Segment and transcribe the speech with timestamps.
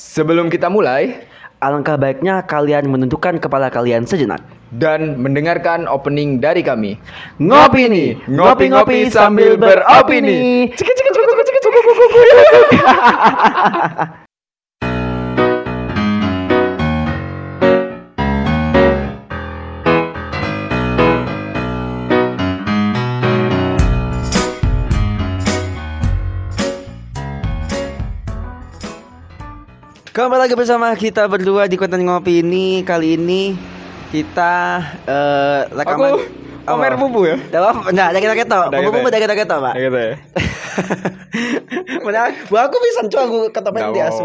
[0.00, 1.28] Sebelum kita mulai
[1.60, 4.40] Alangkah baiknya kalian menundukkan kepala kalian sejenak.
[4.70, 6.94] dan mendengarkan opening dari kami.
[7.42, 10.70] Ngopi nih, Ngopi-ngopi sambil beropini.
[10.72, 11.20] Cik, cik, cik,
[30.10, 33.54] Kembali lagi bersama kita berdua di konten ngopi ini Kali ini
[34.10, 36.26] kita eh rekaman Aku
[36.66, 37.38] pamer bubu ya?
[37.50, 38.74] Dalam, nah, kita keto.
[38.74, 39.06] Bubu ya?
[39.06, 39.74] udah kita keto, Pak.
[39.78, 40.12] Gitu ya.
[42.04, 42.30] Mana?
[42.34, 44.24] Aku bisa coba aku Nggak di asu.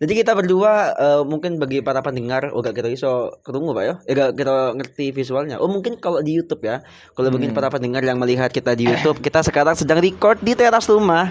[0.00, 3.94] Jadi kita berdua eh, mungkin bagi para pendengar oh gak kita iso ketemu Pak ya.
[4.08, 5.60] Gak kita ngerti visualnya.
[5.60, 6.80] Oh mungkin kalau di YouTube ya.
[7.12, 7.52] Kalau Hmm.
[7.52, 11.28] para pendengar yang melihat kita di YouTube, kita sekarang sedang record di teras rumah.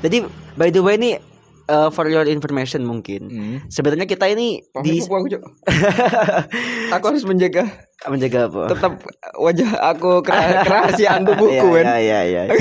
[0.00, 1.29] Jadi by the way ini
[1.70, 3.22] eh, for your information mungkin.
[3.30, 3.56] Hmm.
[3.70, 5.14] Sebenarnya kita ini di aku,
[6.98, 7.70] aku harus menjaga
[8.10, 8.62] menjaga apa?
[8.72, 8.92] tetap
[9.38, 11.84] wajah aku kera- kerahasiaan tubuhku, kan.
[12.00, 12.54] Iya, iya, iya.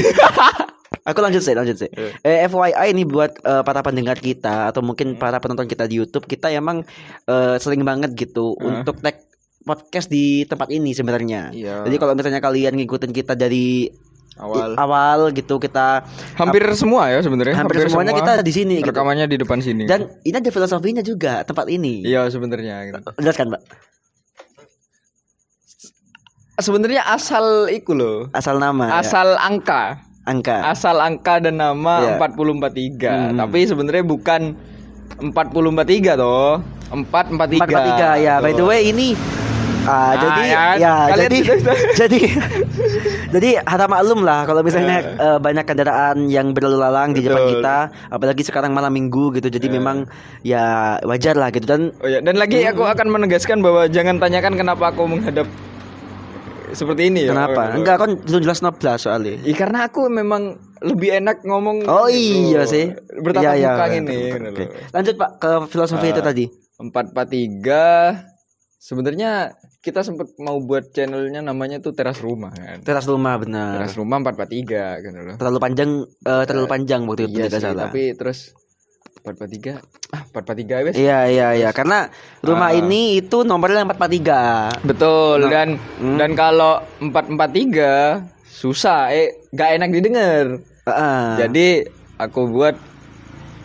[1.10, 1.90] Aku lanjut sih, lanjut sih.
[1.90, 2.12] Iya.
[2.22, 6.30] Eh, FYI ini buat eh, para pendengar kita atau mungkin para penonton kita di YouTube,
[6.30, 6.86] kita emang
[7.26, 8.86] eh, sering banget gitu Hah?
[8.86, 9.18] untuk tag
[9.66, 11.50] podcast di tempat ini sebenarnya.
[11.50, 11.76] Iya.
[11.86, 13.90] Jadi kalau misalnya kalian ngikutin kita dari
[14.40, 14.72] Awal.
[14.74, 17.56] awal gitu kita Hampir semua ya sebenarnya.
[17.56, 18.88] hampir, semuanya semua kita di sini gitu.
[18.90, 19.84] Rekamannya di depan sini.
[19.84, 22.02] Dan ini ada filosofinya juga tempat ini.
[22.02, 23.00] iya sebenarnya gitu.
[23.18, 23.62] Jelaskan, Mbak.
[26.56, 28.18] Sebenarnya asal iku loh.
[28.32, 28.94] Asal nama, ya.
[29.02, 30.04] Asal angka.
[30.22, 30.62] angka.
[30.68, 32.22] asal angka dan nama Iya.
[32.22, 33.38] 4043 Hmm.
[33.40, 34.54] tapi sebenarnya bukan
[35.26, 36.62] 4043 toh
[36.94, 38.36] 443 443 ya.
[38.38, 39.18] By the way ini
[39.90, 40.76] Nah, jadi ya kan?
[40.78, 42.20] ya Kalian jadi sudah- jadi
[43.30, 45.18] jadi harap maklum lah kalau misalnya Eh.
[45.20, 49.50] eh, banyak kendaraan yang berlalu lalang di depan kita apalagi sekarang malam minggu gitu.
[49.50, 49.74] Jadi Eh.
[49.74, 50.06] memang
[50.42, 50.66] ya
[51.04, 54.90] wajar lah gitu dan Oh ya, dan lagi aku akan menegaskan bahwa jangan tanyakan kenapa
[54.90, 55.50] aku menghadap
[56.70, 57.34] seperti ini ya.
[57.34, 57.74] kenapa?
[57.74, 59.42] Oh, Enggak kan jelas noblas soalnya.
[59.42, 62.54] Ya, karena aku memang lebih enak ngomong Oh gitu.
[62.54, 62.94] iya sih.
[63.18, 64.70] Bertatap iya, muka iya, ini loh.
[64.94, 66.28] Lanjut Pak ke filosofi itu Ah.
[66.30, 66.46] tadi.
[66.80, 68.29] 443
[68.80, 72.80] sebenarnya kita sempat mau buat channelnya namanya tuh teras rumah kan.
[72.82, 73.76] Teras rumah benar.
[73.78, 75.36] Teras rumah 443 gitu loh.
[75.36, 75.90] Terlalu panjang
[76.26, 77.84] eh, terlalu panjang waktu itu Iya tidak sih, salah.
[77.86, 78.40] tapi terus
[79.20, 80.96] 443 ah 443 wes.
[80.96, 82.08] Iya iya iya karena
[82.40, 82.80] rumah Ah.
[82.80, 84.88] ini itu nomornya 443.
[84.88, 86.18] Betul Nah, dan hmm.
[86.18, 90.46] dan kalau 443 susah eh gak enak didengar.
[90.86, 91.24] Heeh.
[91.38, 91.68] Jadi
[92.16, 92.76] aku buat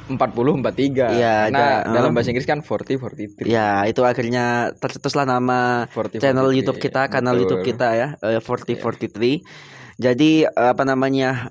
[0.05, 3.49] 40 43 Iya, ada, dalam bahasa Inggris kan 40 43.
[3.49, 7.43] Ya, itu akhirnya tercetuslah nama 40, channel 43, YouTube kita, kanal betul.
[7.43, 9.41] YouTube kita ya, eh, 4043.
[9.97, 11.49] Jadi eh, apa namanya?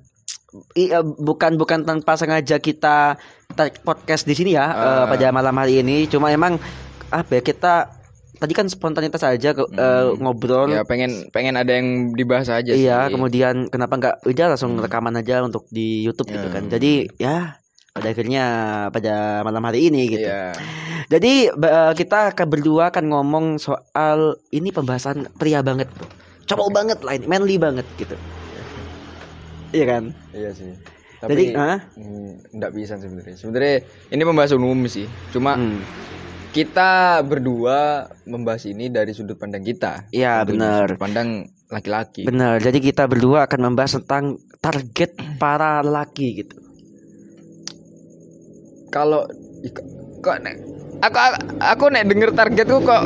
[0.74, 3.18] i- eh, bukan bukan tanpa sengaja kita
[3.50, 5.06] tag podcast di sini ya Ah.
[5.10, 6.06] pada malam hari ini.
[6.06, 6.62] Cuma emang
[7.10, 7.90] apa ya kita
[8.38, 10.14] tadi kan spontanitas aja Hmm.
[10.20, 10.70] ngobrol.
[10.70, 12.86] Ya pengen pengen ada yang dibahas aja sih.
[12.86, 14.84] Iya, kemudian kenapa nggak udah langsung Hmm.
[14.86, 16.54] rekaman aja untuk di YouTube gitu Ya.
[16.54, 16.64] kan.
[16.70, 17.58] Jadi ya
[17.94, 18.46] pada akhirnya
[18.90, 20.26] pada malam hari ini gitu.
[20.26, 20.50] Iya.
[21.14, 26.10] Jadi eh, kita akan berdua akan ngomong soal ini pembahasan pria banget, bro.
[26.50, 28.18] Cowok banget lah ini, manly banget gitu.
[29.72, 30.04] Iya kan?
[30.34, 30.74] Iya sih.
[31.24, 31.80] Jadi, Tapi ah?
[31.96, 33.36] hmm, nggak bisa sebenarnya.
[33.40, 33.76] Sebenarnya
[34.12, 35.08] ini pembahasan umum sih.
[35.32, 35.80] Cuma Hmm.
[36.52, 40.10] kita berdua membahas ini dari sudut pandang kita.
[40.12, 41.00] Iya, benar.
[41.00, 42.28] Pandang laki-laki.
[42.28, 42.60] Benar.
[42.60, 46.73] Jadi kita berdua akan membahas tentang target para laki gitu.
[48.94, 49.26] Kalau
[50.22, 50.56] kok- nek
[51.02, 53.04] aku aku, aku nek denger targetku kok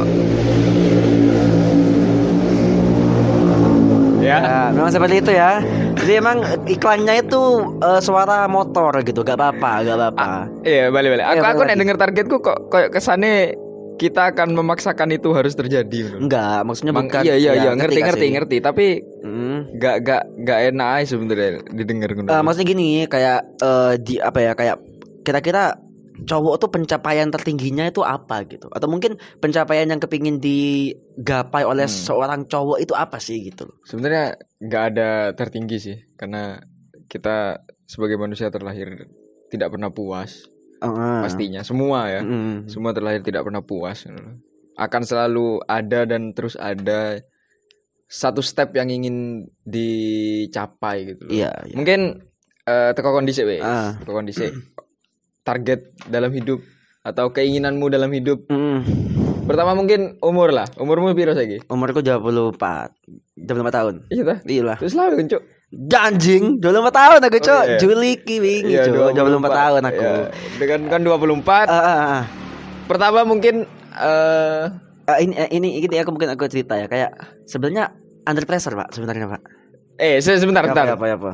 [4.20, 4.38] ya.
[4.38, 5.64] Ya, memang seperti itu ya.
[5.96, 6.38] Jadi emang
[6.68, 7.42] iklannya itu
[7.80, 10.30] eh, suara motor gitu, gak apa-apa, gak apa-apa.
[10.62, 11.26] Iya, balik-balik.
[11.26, 11.82] Aku Iya, aku balik nek lagi.
[11.82, 13.34] denger targetku kok kayak kesane
[13.98, 16.22] kita akan memaksakan itu harus terjadi.
[16.22, 17.24] Enggak, maksudnya Mang- bukan.
[17.24, 18.32] iya iya ya, iya ngerti ngerti sih?
[18.32, 18.86] ngerti tapi
[19.26, 19.74] Hmm.
[19.74, 22.10] gak gak gak enak sebenarnya didengar.
[22.14, 24.78] Eh, maksudnya gini kayak eh, di apa ya kayak
[25.28, 25.76] kira-kira
[26.18, 31.94] cowok tuh pencapaian tertingginya itu apa gitu atau mungkin pencapaian yang kepingin digapai oleh Hmm.
[31.94, 36.58] seorang cowok itu apa sih gitu Sebenarnya nggak ada tertinggi sih karena
[37.06, 39.06] kita sebagai manusia terlahir
[39.48, 40.48] tidak pernah puas
[40.78, 41.22] Heeh.
[41.22, 42.66] pastinya semua ya Mm.
[42.66, 44.10] semua terlahir tidak pernah puas
[44.78, 47.22] akan selalu ada dan terus ada
[48.06, 51.32] satu step yang ingin dicapai gitu loh.
[51.32, 51.76] iya iya.
[51.76, 52.24] mungkin
[52.64, 53.96] eh teko kondisi wes Ah.
[53.98, 54.50] teko kondisi
[55.48, 56.60] target dalam hidup
[57.02, 58.84] atau keinginanmu dalam hidup Mm.
[59.48, 62.60] pertama mungkin umur lah umurmu piro saiki umurku 24
[63.40, 67.52] 24 tahun iya ta iya lah terus lah cuk Anjing, 24 tahun aku, Cok.
[67.52, 67.76] Oh, iya.
[67.76, 69.12] Juli ki wingi, Iya, Cok.
[69.12, 70.00] 24 tahun aku.
[70.00, 70.24] Iya,
[70.56, 71.68] dengan kan 24.
[71.68, 72.24] Ah, ah, ah.
[72.88, 74.64] Pertama mungkin eh
[75.08, 77.16] Ah, ini eh, ini ini aku mungkin aku cerita ya kayak
[77.48, 79.42] sebenarnya under pressure pak sebenarnya pak
[79.98, 81.00] eh se- sebentar, apa bentar.
[81.00, 81.32] apa apa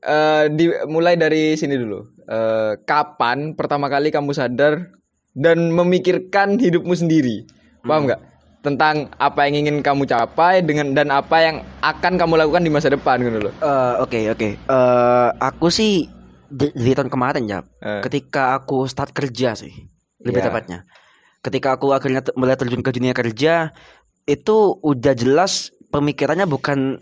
[0.00, 2.00] Eh, di, mulai dari sini dulu.
[2.24, 4.96] Eh, kapan pertama kali kamu sadar
[5.36, 7.44] dan memikirkan hidupmu sendiri?
[7.84, 8.20] Paham nggak?
[8.60, 12.92] Tentang apa yang ingin kamu capai dengan dan apa yang akan kamu lakukan di masa
[12.92, 13.52] depan gitu loh.
[13.56, 16.04] Eh, oke oke Eh, aku sih
[16.50, 19.72] di, di tahun kemarin ya Eh, ketika aku start kerja sih
[20.20, 20.48] lebih Iya.
[20.52, 20.78] tepatnya
[21.40, 23.72] ketika aku akhirnya mulai terjun ke dunia kerja
[24.28, 27.00] itu udah jelas pemikirannya bukan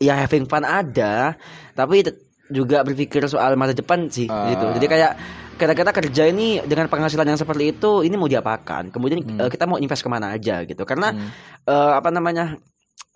[0.00, 1.36] ya having fun ada
[1.76, 2.06] tapi
[2.52, 4.52] juga berpikir soal masa depan sih Ah.
[4.52, 5.12] gitu jadi kayak
[5.54, 9.38] kira-kira kerja ini dengan penghasilan yang seperti itu ini mau diapakan kemudian Hmm.
[9.40, 11.28] eh, kita mau invest ke mana aja gitu karena hmm.
[11.64, 12.58] eh, apa namanya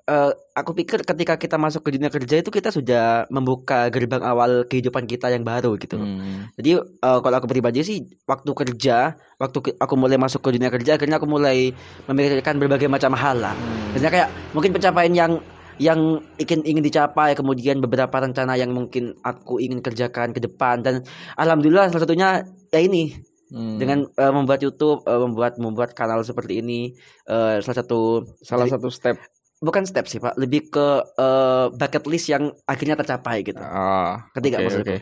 [0.08, 4.64] eh, aku pikir ketika kita masuk ke dunia kerja itu kita sudah membuka gerbang awal
[4.64, 6.00] kehidupan kita yang baru gitu.
[6.00, 6.48] Hmm.
[6.56, 10.96] Jadi eh, kalau aku pribadi sih waktu kerja, waktu aku mulai masuk ke dunia kerja
[10.96, 11.76] akhirnya aku mulai
[12.08, 13.52] memikirkan berbagai macam hal lah.
[13.52, 14.00] Hmm.
[14.00, 15.32] Kayak mungkin pencapaian yang
[15.78, 16.00] yang
[16.36, 21.02] ingin ingin dicapai kemudian beberapa rencana yang mungkin aku ingin kerjakan ke depan dan
[21.34, 22.28] alhamdulillah salah satunya
[22.68, 23.14] ya ini
[23.48, 23.80] Hmm.
[23.80, 26.92] dengan eh, membuat YouTube eh, membuat membuat kanal seperti ini
[27.24, 28.00] eh, salah satu
[28.38, 29.16] salah dari- satu step.
[29.58, 30.86] bukan step sih Pak, lebih ke
[31.16, 33.56] eh, bucket list yang akhirnya tercapai gitu.
[33.56, 34.92] Ah, Ketiga oke, maksudku.
[34.92, 34.96] oke.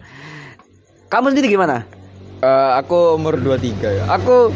[1.06, 1.82] Kamu sendiri gimana?
[2.38, 4.05] Eh, aku umur 23 ya.
[4.14, 4.55] Aku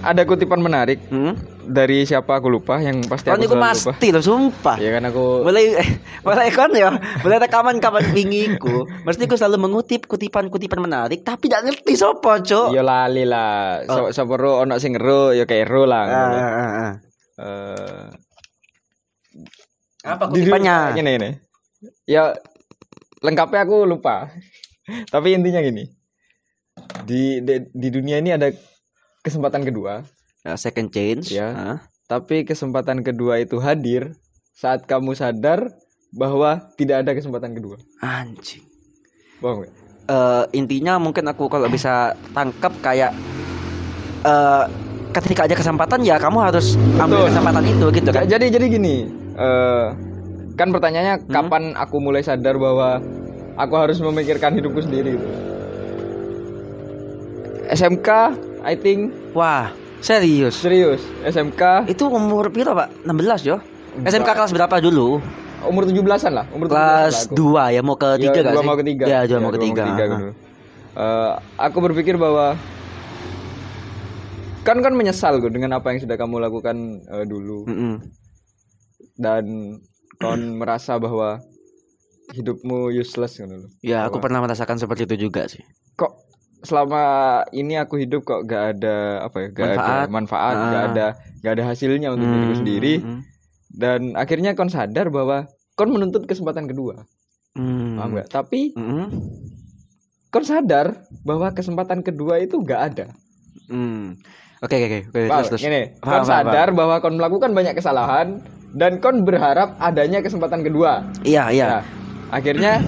[0.00, 1.32] ada kutipan menarik Hmm?
[1.68, 3.76] Dari siapa aku lupa yang pasti Kan aku lupa.
[3.76, 4.80] mesti loh, sumpah.
[4.80, 5.88] Ya kan aku Mulai eh,
[6.26, 8.88] mulai kan ya, mulai rekaman kapan wingiku.
[9.04, 12.72] Mesti aku selalu mengutip kutipan-kutipan menarik tapi gak ngerti sopo, Cok.
[12.72, 13.84] ya lali lah.
[13.84, 14.08] Oh.
[14.08, 16.02] So, sapa ro ono sing ero ya kayak ero lah.
[16.02, 16.36] Ah, ngono.
[16.36, 16.92] ah, ah, ah.
[17.38, 18.04] Eh,
[20.08, 20.96] Apa kutipannya?
[20.96, 21.30] Gini gini.
[22.08, 22.32] Ya
[23.20, 24.32] lengkapnya aku lupa.
[25.12, 25.84] Tapi intinya gini.
[27.04, 28.48] Di, di di dunia ini ada
[29.20, 30.00] kesempatan kedua,
[30.48, 31.28] Eh, second change.
[31.30, 31.48] Ya.
[31.52, 31.78] Ah.
[32.08, 34.16] tapi kesempatan kedua itu hadir
[34.56, 35.76] saat kamu sadar
[36.08, 37.76] bahwa tidak ada kesempatan kedua.
[38.00, 38.64] Anjing.
[39.38, 39.72] Paham nggak?
[40.08, 43.12] Eh, intinya mungkin aku kalau bisa tangkap kayak
[44.24, 44.64] eh
[45.12, 47.28] ketika ada kesempatan ya kamu harus ambil Betul.
[47.28, 48.24] kesempatan itu gitu kan.
[48.24, 48.96] Jadi jadi gini,
[49.36, 49.86] eh
[50.56, 51.28] kan pertanyaannya Hmm?
[51.28, 53.04] kapan aku mulai sadar bahwa
[53.54, 55.28] aku harus memikirkan hidupku sendiri gitu.
[57.68, 58.08] SMK,
[58.64, 59.68] I think Wah,
[60.00, 60.54] serius.
[60.56, 61.02] serius.
[61.22, 63.04] SMK Itu umur piro, Pak?
[63.04, 63.14] 16
[63.44, 63.56] yo.
[63.94, 64.10] Enggak.
[64.12, 65.18] SMK kelas berapa dulu?
[65.60, 67.34] umur 17-an lah, umur 17-an lah Kelas aku.
[67.34, 68.68] 2 ya, mau ke Ya, 3 gak dua sih?
[68.68, 69.04] mau ketiga.
[69.04, 69.82] Ya, 2 Ya, mau dua ketiga.
[69.84, 70.14] gitu.
[70.94, 72.54] Eh, aku berpikir bahwa
[74.62, 77.94] kan kan menyesal gue dengan apa yang sudah kamu lakukan eh, dulu Mm-mm.
[79.16, 79.44] dan
[80.16, 81.42] kon merasa bahwa
[82.30, 83.70] hidupmu useless gitu loh.
[83.80, 85.64] Ya, aku pernah merasakan seperti itu juga sih.
[85.94, 86.14] kok
[86.60, 87.02] selama
[87.50, 90.06] ini aku hidup kok gak ada apa ya gak ada Manfaat.
[90.08, 90.86] manfaat gak Ah.
[90.86, 91.06] ada
[91.38, 93.20] gak ada hasilnya untuk diriku Hmm, sendiri mm,
[93.72, 97.06] dan akhirnya kon sadar bahwa kon menuntut kesempatan kedua
[97.54, 97.94] mm.
[97.94, 99.06] paham nggak tapi Mm-mm.
[100.28, 100.86] kon sadar
[101.22, 103.06] bahwa kesempatan kedua itu gak ada
[103.66, 104.16] Mm.
[104.58, 105.00] Oke, oke, oke.
[105.06, 105.44] Oke, Paham?
[105.44, 105.62] terus terus.
[105.62, 108.40] Paham, kon paham, sadar bahwa kon melakukan banyak kesalahan
[108.72, 111.66] dan kon berharap adanya kesempatan kedua Iya, iya.
[111.68, 111.82] Nah,
[112.32, 112.80] akhirnya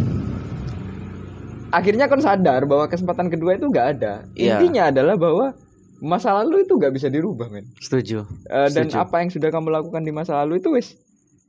[1.70, 4.58] akhirnya kon sadar bahwa kesempatan kedua itu gak ada Iya.
[4.58, 5.54] intinya adalah bahwa
[6.00, 8.24] masa lalu itu gak bisa dirubah men Setuju.
[8.46, 8.96] Dan Setuju.
[8.98, 10.96] apa yang sudah kamu lakukan di masa lalu itu wis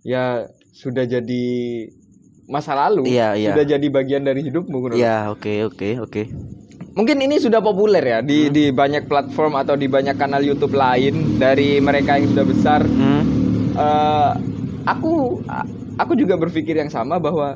[0.02, 1.46] ya sudah jadi
[2.46, 3.50] masa lalu Iya, iya.
[3.50, 4.92] sudah jadi bagian dari hidupmu.
[4.92, 6.24] Iya, oke, oke, oke.
[6.92, 8.52] mungkin ini sudah populer ya di Hmm.
[8.52, 13.24] di banyak platform atau di banyak kanal YouTube lain dari mereka yang sudah besar Hmm.
[13.72, 14.32] Eh,
[14.84, 15.40] aku
[15.96, 17.56] aku juga berpikir yang sama bahwa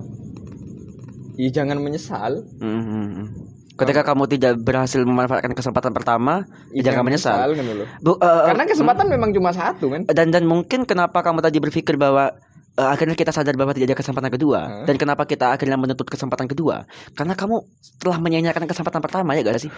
[1.35, 3.27] ya jangan menyesal Mm, mm, mm.
[3.75, 7.51] Ketika kamu tidak berhasil memanfaatkan kesempatan pertama, ya jangan menyesal.
[7.51, 7.87] gitu loh.
[7.99, 11.99] Bu, eh, karena kesempatan memang cuma satu men dan dan mungkin kenapa kamu tadi berpikir
[11.99, 12.31] bahwa
[12.75, 14.85] eh, akhirnya kita sadar bahwa tidak ada kesempatan kedua Hah?
[14.85, 17.55] dan kenapa kita akhirnya menuntut kesempatan kedua karena kamu
[17.97, 19.71] telah menyanyiakan kesempatan pertama ya gak sih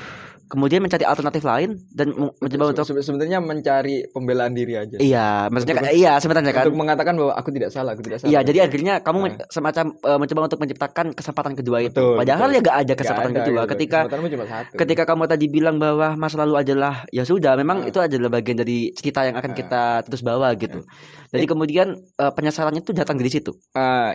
[0.47, 5.75] kemudian mencari alternatif lain dan mencoba untuk Se- sebenarnya mencari pembelaan diri aja iya maksudnya
[5.75, 8.65] kan iya sebenarnya kan untuk mengatakan bahwa aku tidak salah aku tidak salah iya jadi
[8.65, 9.43] akhirnya kamu Nah.
[9.51, 12.55] semacam eh, mencoba untuk menciptakan kesempatan kedua itu Betul, padahal betul.
[12.55, 13.71] ya gak ada kesempatan ada kedua gitu.
[13.75, 17.89] ketika cuma satu ketika kamu tadi bilang bahwa masa lalu adalah ya sudah memang Ah.
[17.91, 19.57] itu adalah bagian dari cerita yang akan Ah.
[19.57, 20.79] kita terus bawa gitu
[21.27, 23.51] jadi kemudian eh, penyesalannya itu datang dari situ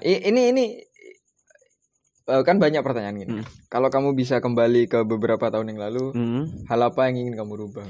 [0.00, 0.64] i- ini ini
[2.24, 3.44] eh, kan banyak pertanyaan gini Hmm.
[3.68, 6.42] kalau kamu bisa kembali ke beberapa tahun yang lalu Hmm.
[6.64, 7.84] hal apa yang ingin kamu rubah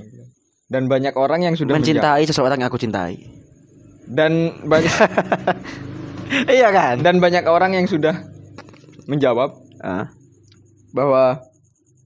[0.67, 2.01] dan banyak orang yang sudah menjawab.
[2.01, 3.15] mencintai seseorang yang aku cintai
[4.05, 4.89] dan banyak
[6.51, 8.25] iya kan dan banyak orang yang sudah
[9.05, 10.07] menjawab Ah.
[10.91, 11.43] bahwa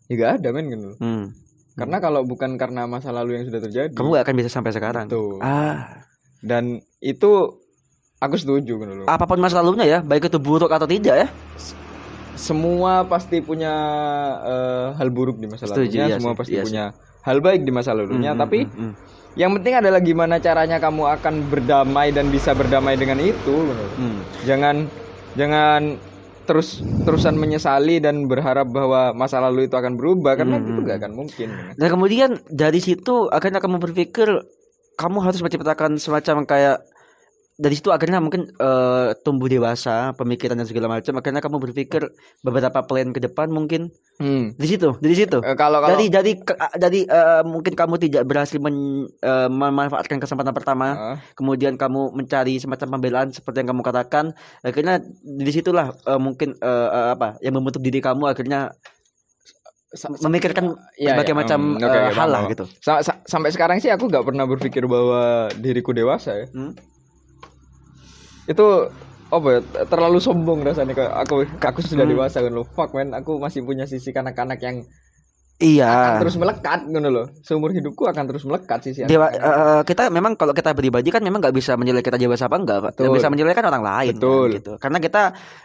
[0.06, 0.96] ya gak ada men gitu.
[0.96, 1.28] Hmm.
[1.74, 3.92] Karena kalau bukan karena masa lalu yang sudah terjadi.
[3.92, 5.04] Kamu gak akan bisa sampai sekarang.
[5.06, 5.36] Betul.
[5.38, 6.08] Ah.
[6.40, 7.60] Dan itu
[8.20, 9.06] aku setuju gitu loh.
[9.06, 11.28] Apa pun masa lalunya ya, baik itu buruk atau tidak ya.
[12.36, 13.72] Semua pasti punya
[14.44, 16.84] eh, hal buruk di masa Setuju, lalunya, iya semua pasti iya punya
[17.24, 18.92] hal baik di masa lalunya, Hmm, tapi hmm, hmm.
[19.40, 23.72] yang penting adalah gimana caranya kamu akan berdamai dan bisa berdamai dengan itu.
[23.96, 24.20] Hmm.
[24.44, 24.86] Jangan
[25.34, 25.96] jangan
[26.46, 30.98] terus terusan menyesali dan berharap bahwa masa lalu itu akan berubah karena Hmm, itu gak
[31.02, 31.48] akan mungkin.
[31.74, 34.28] Dan kemudian dari situ akhirnya kamu berpikir
[34.94, 36.78] kamu harus menciptakan semacam kayak
[37.56, 41.16] dari situ akhirnya mungkin eh, tumbuh dewasa pemikiran dan segala macam.
[41.16, 42.04] Akhirnya kamu berpikir
[42.40, 43.88] beberapa plan ke depan mungkin.
[44.16, 44.56] Hmm.
[44.56, 45.44] di situ dari situ.
[45.44, 50.16] Eh, kalau kalau dari dari ke- dari eh, mungkin kamu tidak berhasil men- eh, memanfaatkan
[50.16, 55.92] kesempatan pertama Ah, kemudian kamu mencari semacam pembelaan seperti yang kamu katakan akhirnya di situlah
[55.92, 58.72] eh, mungkin eh, eh, apa yang membentuk diri kamu akhirnya
[60.20, 62.64] memikirkan Iya, berbagai iya, macam oke, eh, oke, hal lah gitu.
[62.80, 66.46] Sa- sa- sampai sekarang sih aku gak pernah berpikir bahwa diriku dewasa ya.
[66.52, 66.72] Hmm?
[68.46, 68.90] Itu
[69.26, 69.60] apa ya
[69.90, 72.14] terlalu sombong rasanya kayak aku aku sudah Hmm.
[72.14, 72.62] dewasa kan loh.
[72.62, 74.86] Fuck man, aku masih punya sisi kanak-kanak yang
[75.56, 77.26] iya akan terus melekat gitu loh.
[77.42, 81.42] Seumur hidupku akan terus melekat sisi Dewa, eh, kita memang kalau kita pribadi kan memang
[81.42, 82.92] nggak bisa menilai kita dewasa apa enggak, Pak.
[83.02, 83.16] Betul.
[83.18, 84.48] bisa menilai kan orang lain kan, Betul.
[84.62, 84.72] gitu.
[84.78, 85.22] Karena kita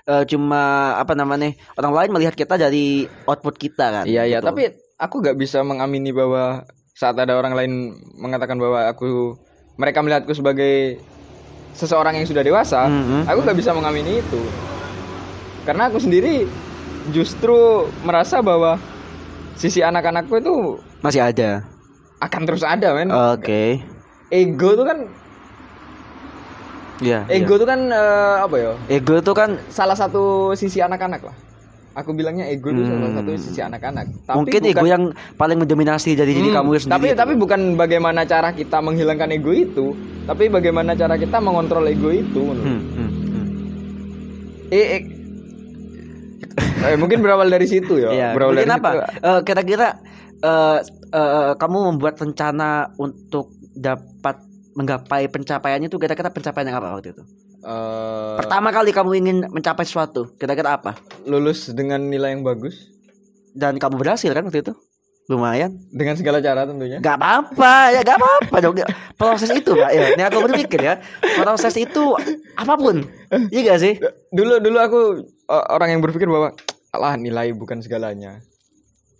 [0.09, 0.61] eh, cuma
[0.97, 1.53] apa namanya?
[1.77, 4.05] Orang lain melihat kita dari output kita kan.
[4.09, 4.47] Iya iya, gitu.
[4.49, 4.63] tapi
[4.97, 6.65] aku gak bisa mengamini bahwa
[6.97, 7.71] saat ada orang lain
[8.17, 9.37] mengatakan bahwa aku
[9.75, 11.01] mereka melihatku sebagai
[11.73, 13.27] seseorang yang sudah dewasa, Mhm.
[13.27, 14.41] aku gak bisa mengamini itu.
[15.63, 16.49] Karena aku sendiri
[17.09, 18.77] justru merasa bahwa
[19.55, 20.53] sisi anak-anakku itu
[21.01, 21.65] masih ada.
[22.21, 23.09] akan terus ada, men.
[23.09, 23.81] Oke.
[24.29, 24.97] Ego tuh kan
[27.01, 27.25] Iya.
[27.33, 28.71] ego tuh kan eh, apa ya?
[28.85, 31.35] Ego itu kan Salah satu sisi anak-anak lah.
[31.91, 33.19] Aku bilangnya ego itu salah Hmm.
[33.19, 34.05] satu sisi anak-anak.
[34.23, 35.03] Tapi mungkin bukan- ego yang
[35.35, 36.93] paling mendominasi dari diri Hmm, kamu sendiri.
[36.95, 37.19] Tapi itu.
[37.19, 39.85] tapi bukan bagaimana cara kita menghilangkan ego itu,
[40.23, 42.43] tapi bagaimana cara kita mengontrol ego itu.
[42.47, 43.45] Hmm, hmm, hmm.
[44.69, 45.01] Eh, eh,
[46.85, 48.09] eh, mungkin berawal dari situ ya.
[48.15, 48.89] Iya, berawal mungkin dari apa?
[48.91, 49.19] situ.
[49.21, 49.87] Eh, kira-kira
[50.39, 50.79] eh,
[51.11, 54.39] eh, kamu membuat rencana untuk dapat
[54.71, 57.23] menggapai pencapaiannya itu kira-kira pencapaian yang apa waktu itu?
[57.61, 60.97] Eh, Pertama kali kamu ingin mencapai sesuatu, kira-kira apa?
[61.23, 62.89] lulus dengan nilai yang bagus
[63.51, 64.73] Dan kamu berhasil kan waktu itu?
[65.29, 65.77] Lumayan.
[65.93, 66.97] dengan segala cara tentunya.
[66.97, 68.75] Gak apa-apa, ya gak apa-apa dong.
[69.13, 69.89] Proses itu, Pak.
[69.89, 70.95] Ya, ini aku berpikir ya,
[71.37, 72.17] proses itu
[72.57, 73.05] apa pun.
[73.47, 73.93] Iya gak sih?
[74.27, 74.99] Dulu dulu aku
[75.47, 76.51] eh, orang yang berpikir bahwa
[76.91, 78.41] alah nilai bukan segalanya.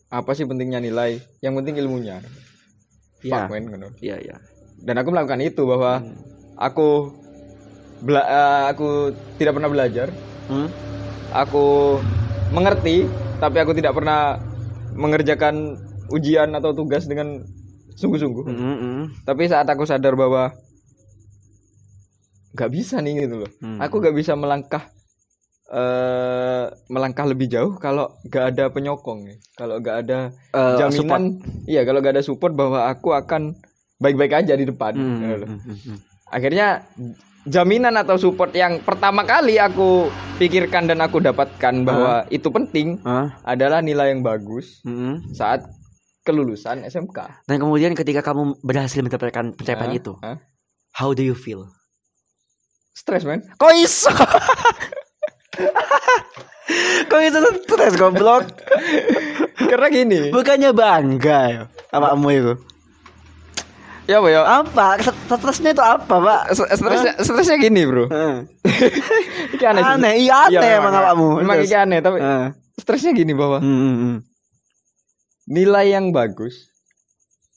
[0.09, 1.21] Apa sih pentingnya nilai?
[1.39, 2.19] Yang penting ilmunya.
[3.21, 3.45] Iya.
[3.47, 3.93] Fuck, man.
[4.01, 4.35] Iya, iya.
[4.81, 6.17] Dan aku melakukan itu bahwa Hmm.
[6.57, 7.13] aku
[8.01, 10.07] bela- eh, aku tidak pernah belajar.
[10.49, 10.67] Hmm?
[11.31, 11.97] Aku
[12.51, 13.07] mengerti,
[13.39, 14.35] tapi aku tidak pernah
[14.97, 15.79] mengerjakan
[16.11, 17.39] ujian atau tugas dengan
[17.95, 18.45] sungguh-sungguh.
[18.51, 19.03] Hmm, hmm.
[19.23, 20.51] Tapi saat aku sadar bahwa
[22.51, 23.51] nggak bisa nih gitu loh.
[23.63, 23.79] Hmm.
[23.79, 24.83] Aku nggak bisa melangkah
[25.71, 29.35] eh melangkah lebih jauh kalau nggak ada penyokong ya.
[29.55, 30.19] Kalau nggak ada
[30.51, 30.91] support.
[30.91, 31.23] jaminan,
[31.63, 33.55] iya kalau nggak ada support bahwa aku akan
[34.03, 34.91] baik-baik aja di depan.
[34.99, 35.97] Hmm, gitu hmm, hmm.
[36.27, 36.83] Akhirnya
[37.43, 40.07] jaminan atau support yang pertama kali aku
[40.37, 43.37] pikirkan dan aku dapatkan bahwa itu penting Hah?
[43.41, 45.21] adalah nilai yang bagus Hmm.
[45.31, 45.65] saat
[46.21, 47.45] kelulusan SMK.
[47.45, 49.97] Dan kemudian ketika kamu berhasil mendapatkan pencapaian Hah?
[49.97, 50.37] itu, Hah?
[50.93, 51.65] how do you feel?
[52.91, 53.41] Stres men.
[53.55, 54.11] Kok iso?
[57.09, 58.45] Kok iso stres goblok?
[59.57, 60.19] Karena gini.
[60.29, 62.53] Bukannya bangga ya apa kamu itu?
[64.05, 64.41] Ya apa ya?
[64.43, 64.87] Apa?
[65.29, 66.41] Stresnya itu apa, Pak?
[66.53, 68.05] Stresnya, stresnya gini bro.
[68.07, 68.35] Heeh.
[69.55, 69.79] Ini aneh.
[69.79, 69.91] sih.
[69.93, 71.27] Aneh, iya aneh emang memang, awakmu.
[71.37, 71.69] Memang Terus.
[71.69, 72.47] ini aneh tapi Heeh.
[72.75, 74.17] stresnya gini bahwa Hmm, hmm, hmm.
[75.47, 76.73] nilai yang bagus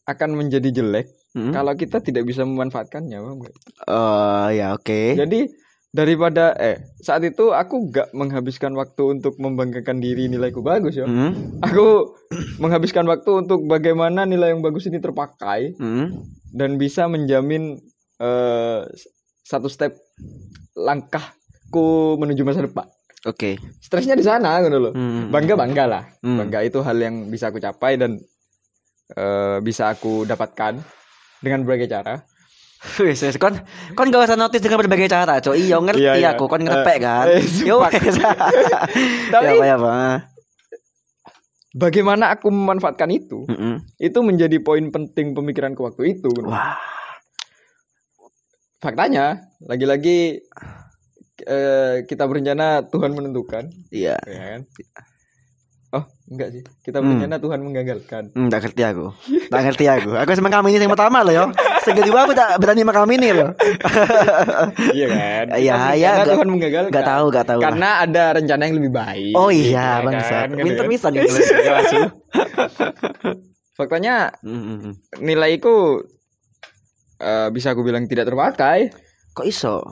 [0.05, 1.51] akan menjadi jelek Hmm.
[1.51, 3.19] kalau kita tidak bisa memanfaatkannya.
[3.19, 3.55] nggak?
[3.91, 5.19] Oh, ya oke.
[5.19, 5.51] Jadi
[5.95, 11.07] daripada eh saat itu aku gak menghabiskan waktu untuk membanggakan diri nilaiku bagus ya.
[11.07, 11.63] Hmm.
[11.63, 12.19] Aku
[12.63, 16.27] menghabiskan waktu untuk bagaimana nilai yang bagus ini terpakai Hmm.
[16.51, 17.79] dan bisa menjamin
[18.19, 18.81] eh,
[19.47, 19.95] satu step
[20.75, 22.91] langkahku menuju masa depan.
[23.25, 23.57] Oke.
[23.79, 24.93] Stresnya di sana gitu loh.
[24.93, 25.31] Hmm.
[25.31, 26.05] Bangga bangga lah.
[26.27, 26.43] Hmm.
[26.43, 28.19] Bangga itu hal yang bisa aku capai dan
[29.15, 30.75] eh, bisa aku dapatkan
[31.39, 32.19] dengan berbagai cara.
[32.95, 33.57] Wis, wis, kon
[33.93, 35.57] kon gak usah notice dengan berbagai cara, Cok.
[35.57, 36.29] Iya, ngerti Iya, iya.
[36.33, 37.25] aku, kon ngerepek Eh, kan.
[37.27, 38.17] eh, Yo wis.
[39.29, 40.17] Tapi- Ya apa ya, Pak?
[41.75, 43.49] Bagaimana aku memanfaatkan itu?
[43.49, 43.83] Heeh.
[43.99, 46.31] Itu menjadi poin penting pemikiranku waktu itu.
[46.41, 46.79] Wah.
[48.79, 50.39] Faktanya, lagi-lagi
[51.41, 54.15] eh, kita berencana Tuhan menentukan, Iya.
[54.23, 54.61] ya kan?
[56.35, 56.63] Enggak sih.
[56.83, 57.15] Kita Hmm.
[57.15, 58.23] berencana Tuhan menggagalkan.
[58.35, 59.07] Hmm, tak ngerti aku.
[59.47, 60.11] Tak ngerti aku.
[60.19, 61.47] Aku sama kamu ini yang pertama loh yo.
[61.81, 63.51] Segede aku tak berani sama kamu ini loh.
[64.99, 65.45] iya kan?
[65.55, 66.91] Iya, iya, Tuhan menggagalkan.
[66.91, 67.61] Gak tahu, gak tahu.
[67.61, 67.67] lah.
[67.71, 69.33] Karena ada rencana yang lebih baik.
[69.33, 70.35] Oh iya, Ya bangsa.
[70.35, 70.49] kan?
[70.51, 70.91] Gitu Pinter kan?
[70.91, 71.47] bisa nih nulis.
[71.55, 72.01] Ya, Su.
[73.75, 74.93] Faktanya Hmm, hmm, hmm.
[75.21, 76.03] nilaiku
[77.17, 78.91] eh, bisa aku bilang tidak terpakai
[79.33, 79.83] Kok iso?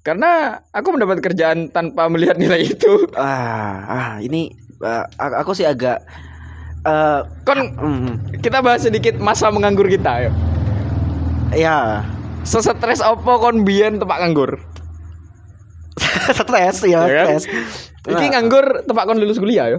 [0.00, 3.04] karena aku mendapat kerjaan tanpa melihat nilai itu.
[3.12, 4.48] Ah, ah ini
[4.82, 5.04] ah,
[5.40, 6.00] aku sih agak
[6.80, 10.30] eh Kon hmm, kita bahas sedikit masa menganggur kita ya.
[11.52, 11.78] ya
[12.40, 14.56] Sesetres opo kon biyen tepak nganggur?
[16.40, 17.36] stres ya, Ya kan?
[17.36, 17.92] stres.
[18.08, 18.30] Iki Nah.
[18.32, 19.78] nganggur tepak kon lulus kuliah ya.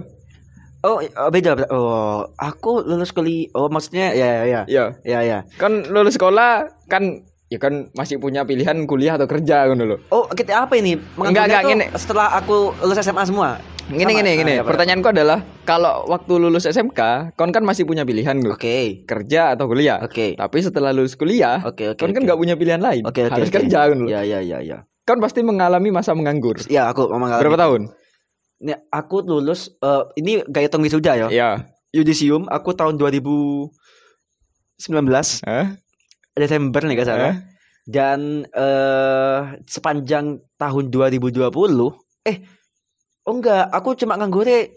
[0.82, 1.54] Oh, oh, beda.
[1.70, 3.50] Oh, aku lulus kuliah.
[3.54, 4.84] Oh, maksudnya ya ya Iya.
[5.02, 5.38] ya ya.
[5.58, 9.98] Kan lulus sekolah kan ya kan masih punya pilihan kuliah atau kerja kan dulu.
[10.10, 10.98] Oh, kita apa ini?
[11.18, 11.86] Enggak, enggak, gini.
[11.98, 13.58] Setelah aku lulus SMA semua.
[13.90, 14.18] Gini Sama.
[14.22, 14.52] gini gini.
[14.56, 14.68] Ah, apa?
[14.70, 18.54] Pertanyaanku adalah kalau waktu lulus SMK, kon kan masih punya pilihan tuh.
[18.54, 19.02] Oke.
[19.02, 19.98] Kerja atau kuliah.
[19.98, 20.38] Oke.
[20.38, 21.98] Tapi setelah lulus kuliah, Oke, oke.
[21.98, 22.26] kon kan oke.
[22.30, 23.02] nggak punya pilihan lain.
[23.02, 23.34] Oke, oke.
[23.34, 23.56] Harus oke.
[23.58, 24.08] kerja kan dulu.
[24.08, 24.86] Ya ya ya ya.
[25.02, 26.62] Kon pasti mengalami masa menganggur.
[26.70, 27.42] Ya, aku mengalami.
[27.42, 27.90] Berapa tahun?
[28.62, 31.26] Ini aku lulus eh, ini gak hitung wisuda ya.
[31.26, 31.50] Iya.
[31.90, 33.74] Yudisium aku tahun 2019
[35.44, 35.66] Hah?
[36.38, 37.34] Desember nih gak salah.
[37.34, 37.36] Hah?
[37.82, 41.50] Dan eh sepanjang tahun 2020
[42.22, 42.36] eh
[43.22, 44.70] oh enggak, aku cuma nganggurnya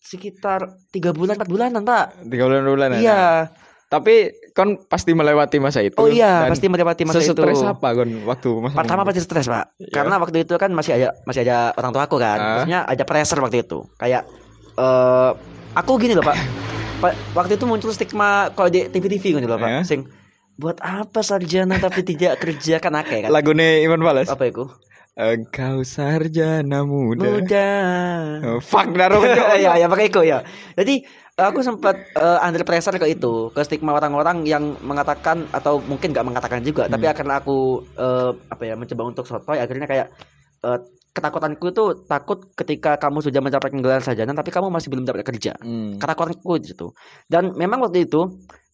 [0.00, 2.24] sekitar tiga bulan empat bulanan pak.
[2.24, 2.88] Tiga bulan bulan.
[2.96, 3.52] Iya.
[3.90, 5.98] Tapi kon pasti melewati masa itu.
[5.98, 7.34] Oh iya, pasti melewati masa itu.
[7.34, 9.90] sesetres apa kon waktu masa Pertama pasti stres pak, Iya.
[9.90, 12.46] karena waktu itu kan masih ada masih ada orang tua aku kan, Ah.
[12.54, 13.82] maksudnya ada pressure waktu itu.
[13.96, 14.30] Kayak
[14.78, 15.30] eh
[15.74, 16.38] aku gini loh pak,
[17.02, 20.06] Pa- waktu itu muncul stigma kalau di TV TV gitu loh pak, sing
[20.54, 23.30] buat apa sarjana tapi tidak kerja kan akeh kan?
[23.34, 24.28] Lagune Iwan Fals.
[24.28, 24.70] Apa itu?
[25.20, 27.28] Engkau sarjana muda.
[27.28, 27.68] Muda.
[28.40, 29.20] Oh, fuck daro
[29.60, 30.40] ya ya pakai itu ya.
[30.80, 31.04] Jadi
[31.36, 36.24] aku sempat eh, under pressure ke itu, ke stigma orang-orang yang mengatakan atau mungkin nggak
[36.24, 37.16] mengatakan juga, tapi Hmm.
[37.20, 40.08] karena aku eh, apa ya mencoba untuk sotoy akhirnya kayak
[40.64, 40.78] eh,
[41.12, 45.52] ketakutanku itu takut ketika kamu sudah mencapai gelar sarjana tapi kamu masih belum dapat kerja.
[45.60, 46.00] Hmm.
[46.00, 46.96] Ketakutanku di situ.
[47.28, 48.24] Dan memang waktu itu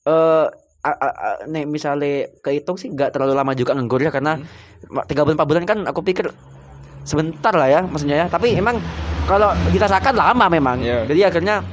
[0.06, 0.46] eh
[0.86, 4.38] a- a- a- nih misalnya kehitung sih nggak terlalu lama juga nganggur ya karena
[5.04, 6.30] tiga bulan empat bulan kan aku pikir
[7.02, 8.26] sebentar lah ya maksudnya ya.
[8.30, 8.78] Tapi emang
[9.26, 10.78] kalau dirasakan lama memang.
[10.78, 11.06] Iya.
[11.10, 11.66] jadi akhirnya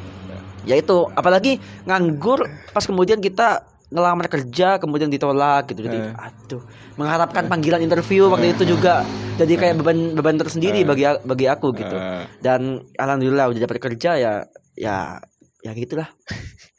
[0.63, 3.61] ya itu apalagi nganggur pas kemudian kita
[3.93, 5.85] ngelamar kerja kemudian ditolak gitu.
[5.85, 6.13] Jadi Eh.
[6.17, 6.61] aduh
[6.97, 9.05] mengharapkan panggilan interview waktu itu juga
[9.37, 10.85] jadi kayak beban beban tersendiri Eh.
[10.85, 11.93] bagi bagi aku gitu.
[11.93, 14.33] Eh, dan alhamdulillah udah dapat kerja ya
[14.73, 15.21] ya
[15.61, 16.09] ya gitulah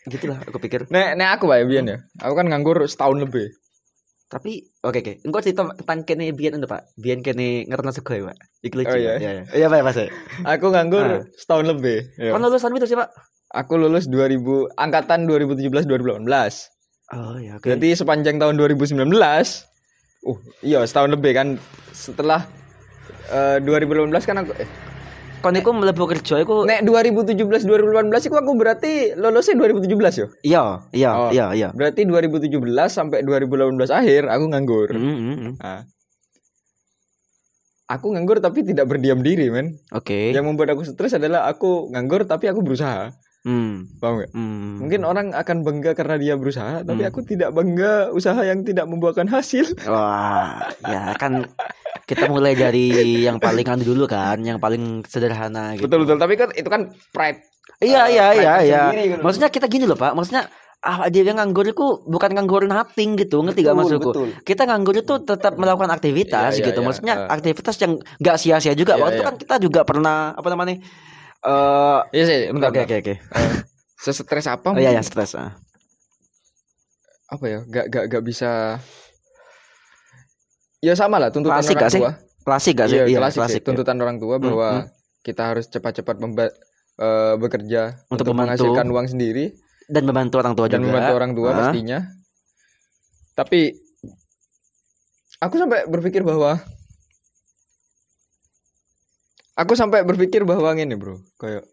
[0.06, 1.98] gitulah aku pikir nek nek aku ya Bian ya.
[2.20, 3.48] Aku kan nganggur setahun lebih.
[4.24, 8.22] tapi oke oke engkau cerita tentang kene biyen itu pak biyen kene ngerti sego ya
[8.26, 9.14] pak iku lucu Oh, iya?
[9.16, 10.08] ya ya iya pak ya pak saya
[10.48, 11.22] Aku nganggur Ah.
[11.34, 11.98] setahun lebih.
[12.16, 12.32] Iya.
[12.32, 13.14] kan lulusan itu sih pak
[13.54, 14.42] Aku lulus 2000
[14.74, 16.26] angkatan 2017 2018.
[17.10, 19.06] oh ya oke Berarti sepanjang tahun 2019
[20.24, 21.60] Uh, iya setahun lebih kan
[21.92, 22.48] setelah
[23.28, 24.68] eh, 2018 kan aku eh,
[25.44, 27.36] kon iku mlebu kerja iku nek 2017
[27.68, 30.26] 2018 itu aku berarti lulusnya 2017 yo.
[30.40, 31.28] iya iya Oh.
[31.28, 32.48] iya iya Berarti 2017
[32.88, 34.88] sampai 2018 akhir aku nganggur.
[34.96, 35.52] Mm, mm, mm.
[35.60, 35.84] Nah.
[37.84, 39.76] Aku nganggur tapi tidak berdiam diri, men.
[39.92, 43.12] oke Yang membuat aku stres adalah aku nganggur tapi aku berusaha.
[43.44, 44.30] Hmm, Paham nggak?
[44.32, 44.72] hmm.
[44.80, 47.10] Mungkin orang akan bangga karena dia berusaha, tapi Hmm.
[47.12, 49.68] aku tidak bangga usaha yang tidak membuahkan hasil.
[49.84, 51.44] wah ya kan
[52.04, 52.88] kita mulai dari
[53.20, 56.82] yang paling anu dulu kan yang paling sederhana gitu Betul betul, tapi kan itu kan
[57.10, 57.40] pride.
[57.80, 59.20] iya eh, iya pride iya iya sendiri gitu.
[59.20, 60.48] maksudnya kita gini loh pak maksudnya
[60.80, 64.28] ah dia yang nganggur itu bukan nganggur nothing gitu ngerti gak Betul, maksudku betul.
[64.42, 66.86] kita nganggur itu tetap melakukan aktivitas Iya, iya, gitu iya.
[66.86, 67.28] maksudnya Eh.
[67.30, 69.26] aktivitas yang nggak sia-sia juga Iya, waktu iya.
[69.26, 70.76] kan kita juga pernah apa namanya
[71.44, 72.68] eh Iya sih, bentar.
[72.68, 73.14] oke oke oke
[73.96, 74.68] Sesetres apa?
[74.68, 74.98] oh iya mungkin?
[74.98, 75.52] ya stres ah.
[77.26, 77.58] Apa ya?
[77.64, 78.76] Gak gak gak bisa.
[80.78, 82.00] Ya sama lah tuntutan Klasik orang gak sih?
[82.00, 82.12] tua.
[82.44, 83.40] klasik gak sih Iya, Iya, klasik, sih.
[83.40, 83.66] klasik ya.
[83.66, 84.88] Tuntutan orang tua Hmm, bahwa hmm.
[85.22, 86.52] kita harus cepat-cepat memba-
[86.94, 88.48] eh, bekerja Untuk untuk, membantu.
[88.60, 89.44] menghasilkan uang sendiri
[89.86, 91.56] dan membantu orang tua dan juga membantu orang tua Ah.
[91.58, 91.98] pastinya.
[93.34, 93.60] Tapi
[95.40, 96.60] aku sampai berpikir bahwa
[99.54, 101.64] aku sampai berpikir bahwa ini bro, kayak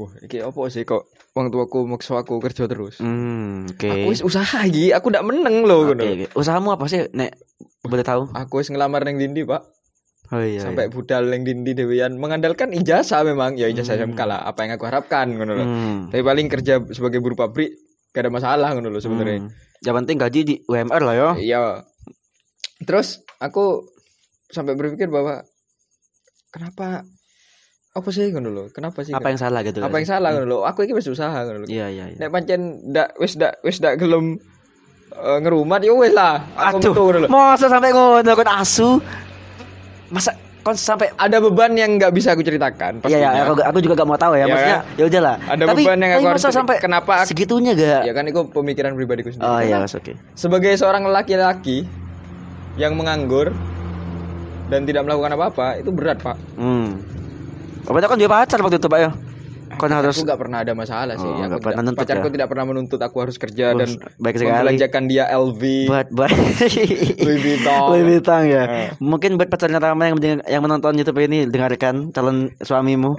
[0.00, 3.04] Wah, iki apa sih kok wong tuaku maksa aku kerja terus.
[3.04, 3.84] Hmm, oke.
[3.84, 6.00] Aku wis usaha iki, aku ndak meneng loh ngono.
[6.00, 6.32] oke.
[6.32, 7.36] Usahamu apa sih, Nek?
[7.84, 8.32] Boleh tahu?
[8.32, 9.60] Aku wis ngelamar neng Dindi, Pak.
[10.32, 10.64] Oh iya.
[10.64, 14.16] Sampai budal neng Dindi dewean mengandalkan ijazah memang, ya ijazah Hmm.
[14.16, 15.66] SMK lah, apa yang aku harapkan ngono loh.
[15.68, 15.98] Hmm.
[16.08, 17.76] Tapi paling kerja sebagai buruh pabrik
[18.16, 19.44] gak ada masalah ngono loh sebenarnya.
[19.44, 19.52] Hmm.
[19.84, 21.28] Yang penting gaji di UMR lah ya.
[21.36, 21.60] Iya.
[22.88, 23.84] Terus aku
[24.48, 25.44] sampai berpikir bahwa
[26.50, 27.06] kenapa
[27.90, 29.80] apa sih ngono lho kenapa sih Apa yang salah gitu?
[29.80, 32.16] apa yang salah ngono lho aku iki wis usaha lho Iya iya iya.
[32.16, 34.38] nek pancen ndak wis ndak wis ndak gelem
[35.12, 39.02] eh, ngerumat ya wis lah aku metu masa sampai ngono kon asu?
[40.06, 43.42] Masa kon sampai ada beban yang nggak bisa aku ceritakan Iya ya, pastinya.
[43.44, 44.38] aku, aku juga gak mau tahu ya.
[44.38, 45.36] Iya Maksudnya ya udahlah.
[45.40, 48.02] Ada tapi, beban yang aku harus sampai kenapa aku- segitunya gak?
[48.04, 50.12] ya kan itu pemikiran pribadiku sendiri Oh iya, oke.
[50.36, 51.88] sebagai seorang laki-laki
[52.76, 53.50] yang menganggur
[54.70, 57.02] dan tidak melakukan apa-apa itu berat pak Hmm.
[57.82, 59.10] Apa kan dia pacar waktu itu pak ya?
[59.72, 62.20] Kon harus aku nggak pernah ada masalah sih Oh, aku nggak pernah tidak- nuntut pacarku
[62.22, 62.32] ya?
[62.32, 64.50] tidak pernah menuntut aku harus kerja dan baik sekali.
[64.52, 66.30] membelanjakan dia LV Buat buat
[67.24, 68.62] Louis Vuitton Louis Vuitton ya.
[68.62, 68.88] Eh.
[68.98, 73.14] Mungkin buat pacarnya Rama yang yang menonton YouTube ini dengarkan calon suamimu.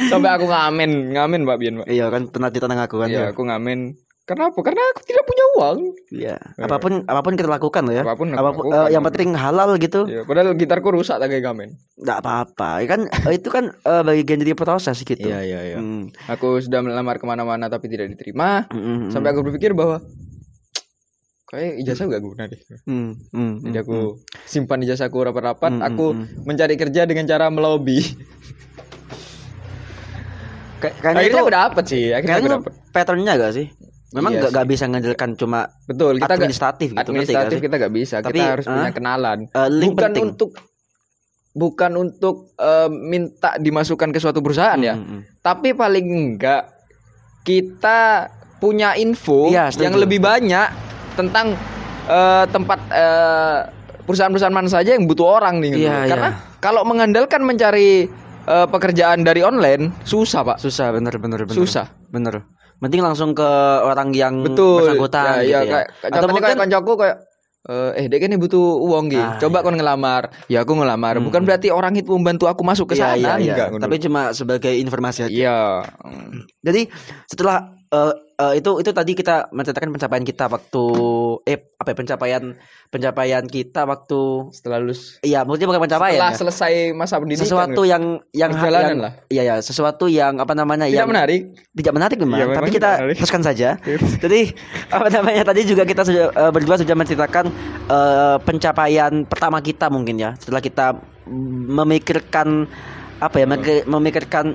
[0.07, 3.07] sampai aku ngamen ngamen mbak Bian mbak Iya kan pernah ditantang aku kan.
[3.09, 6.35] ya aku ngamen karena apa karena aku tidak punya uang Iya.
[6.57, 8.03] Apa pun apa pun kita lakukan loh ya.
[8.03, 8.79] apa pun Apa pun lakukan.
[8.81, 10.03] eh, yang penting halal gitu.
[10.03, 12.69] Ya, padahal gitarku rusak tak kayak ngamen Enggak apa-apa.
[12.77, 15.15] Ya kan eh, itu kan eh, bagian dari proses gitu.
[15.17, 16.11] iya iya Hmm.
[16.27, 20.03] aku sudah melamar ke mana-mana tapi tidak diterima hmm, sampai aku berpikir bahwa
[21.45, 23.97] kayak ijazah gak guna deh hmm, hmm, jadi hmm, aku
[24.43, 26.43] simpan ijazahku rapat-rapat Hmm, aku hmm.
[26.43, 28.03] mencari kerja dengan cara melobi
[30.77, 33.67] Kay- kayaknya akhirnya itu aku dapet sih akhirnya aku dapet patternnya gak sih?
[34.09, 37.61] Memang Iya gak, gak bisa ngandelkan cuma betul kita gak administratif gitu gak administratif sih?
[37.61, 40.23] kita gak bisa Tapi, kita harus ah, punya kenalan Eh, link bukan penting.
[40.25, 40.49] untuk
[41.53, 45.21] bukan untuk eh, minta dimasukkan ke suatu perusahaan ya Hmm, hmm.
[45.41, 46.71] tapi paling enggak
[47.43, 49.83] kita punya info Iya, setuju.
[49.83, 50.67] yang lebih banyak
[51.13, 51.59] tentang
[52.07, 52.79] eh, tempat
[54.01, 55.83] perusahaan-perusahaan mana saja yang butuh orang nih gitu.
[55.83, 56.39] Iya, karena iya.
[56.59, 58.07] kalau mengandalkan mencari
[58.43, 61.51] eh, pekerjaan dari online susah pak Susah bener bener bener.
[61.53, 62.47] susah Bener.
[62.77, 63.49] Mending langsung ke
[63.81, 65.71] orang yang betul bersangkutan ya, gitu ya, ya.
[65.73, 67.17] kayak, Atau mungkin kayak koncoku kayak
[67.67, 69.65] eh eh dek ini butuh uang gitu Ah, coba iya.
[69.65, 71.25] kon ngelamar ya aku ngelamar Hmm.
[71.27, 73.51] bukan berarti orang itu membantu aku masuk ke Iya, sana iya, iya.
[73.51, 73.83] enggak ngono.
[73.83, 75.33] Tapi cuma sebagai informasi aja.
[75.33, 75.59] iya
[76.63, 76.87] Jadi
[77.27, 80.83] setelah eh, eh, itu itu tadi kita menceritakan pencapaian kita waktu
[81.43, 82.43] eh apa ya, pencapaian
[82.87, 84.19] pencapaian kita waktu
[84.51, 86.39] setelah lulus iya maksudnya bukan pencapaian setelah ya.
[86.39, 87.91] selesai masa pendidikan sesuatu gitu.
[87.91, 89.13] yang yang yang- lah.
[89.27, 92.71] Iya ya, sesuatu yang apa namanya tidak yang menarik tidak menarik memang, Iya, tapi memang
[92.71, 93.17] kita tidak menarik.
[93.21, 93.69] teruskan saja.
[94.23, 94.41] Jadi
[94.89, 97.45] apa namanya tadi juga kita sudah eh, berdua sudah menceritakan
[97.87, 100.31] eh, pencapaian pertama kita mungkin ya.
[100.35, 100.97] Setelah kita
[101.67, 102.67] memikirkan
[103.17, 104.45] apa ya, memikir- memikirkan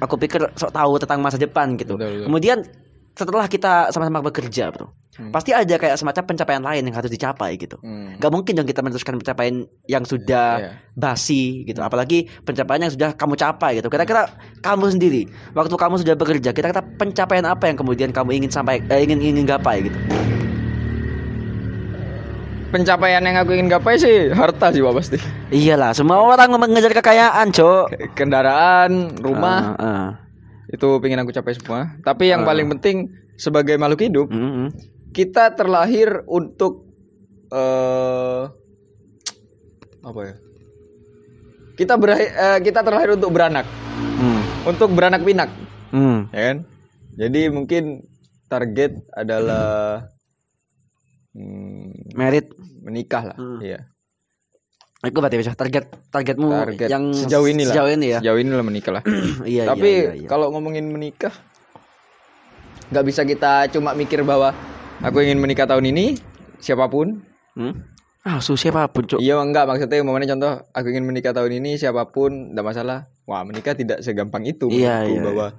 [0.00, 1.94] aku pikir sok tahu tentang masa depan gitu.
[1.98, 2.26] Betul, betul.
[2.30, 2.58] Kemudian
[3.18, 4.94] setelah kita sama-sama bekerja, Bro.
[5.18, 5.34] Hmm.
[5.34, 7.74] Pasti ada kayak semacam pencapaian lain yang harus dicapai gitu.
[7.82, 8.14] Hmm.
[8.22, 10.70] Gak mungkin dong kita meneruskan pencapaian yang sudah Iya.
[10.94, 11.82] basi gitu.
[11.82, 13.90] Apalagi pencapaian yang sudah kamu capai gitu.
[13.90, 14.30] Kira-kira
[14.62, 15.26] kamu sendiri
[15.58, 19.50] waktu kamu sudah bekerja, kira-kira pencapaian apa yang kemudian kamu ingin sampai eh, ingin ingin
[19.50, 19.98] gapai gitu.
[22.68, 25.16] Pencapaian yang aku ingin gapai sih harta sih Pak pasti
[25.48, 28.12] Iyalah, semua orang mengejar kekayaan, Cok.
[28.12, 30.08] kendaraan rumah Ah, ah.
[30.68, 32.52] itu pengen aku capai semua tapi yang Ah.
[32.52, 33.08] paling penting
[33.40, 34.68] sebagai makhluk hidup Mm, mm.
[35.16, 36.84] kita terlahir untuk
[37.48, 38.42] eh
[40.04, 40.34] apa ya
[41.78, 43.64] kita eh, kita terlahir untuk beranak
[44.18, 45.48] Mm, untuk beranak pinak
[45.90, 46.34] mm.
[46.34, 46.56] ya kan
[47.16, 48.04] jadi mungkin
[48.48, 50.17] target adalah hmm,
[52.14, 52.46] Merit
[52.80, 53.60] menikah lah Hmm.
[53.60, 53.84] iya
[54.98, 57.70] Itu berarti bisa target targetmu Target yang sejauh ini lah.
[57.70, 58.18] Sejauh ini ya.
[58.18, 59.02] sejauh ini lah menikah lah
[59.46, 60.28] iya, Tapi iya, iya, iya.
[60.28, 61.30] kalau ngomongin menikah
[62.88, 64.50] nggak bisa kita cuma mikir bahwa
[64.98, 66.16] aku ingin menikah tahun ini
[66.58, 67.20] siapa pun.
[67.52, 67.84] Hmm?
[68.24, 69.20] Ah, su siapa pun, Cok.
[69.20, 72.98] Iya enggak maksudnya umpamanya contoh aku ingin menikah tahun ini siapa pun enggak masalah.
[73.24, 75.52] Wah, menikah tidak segampang itu Iya, iya, bahwa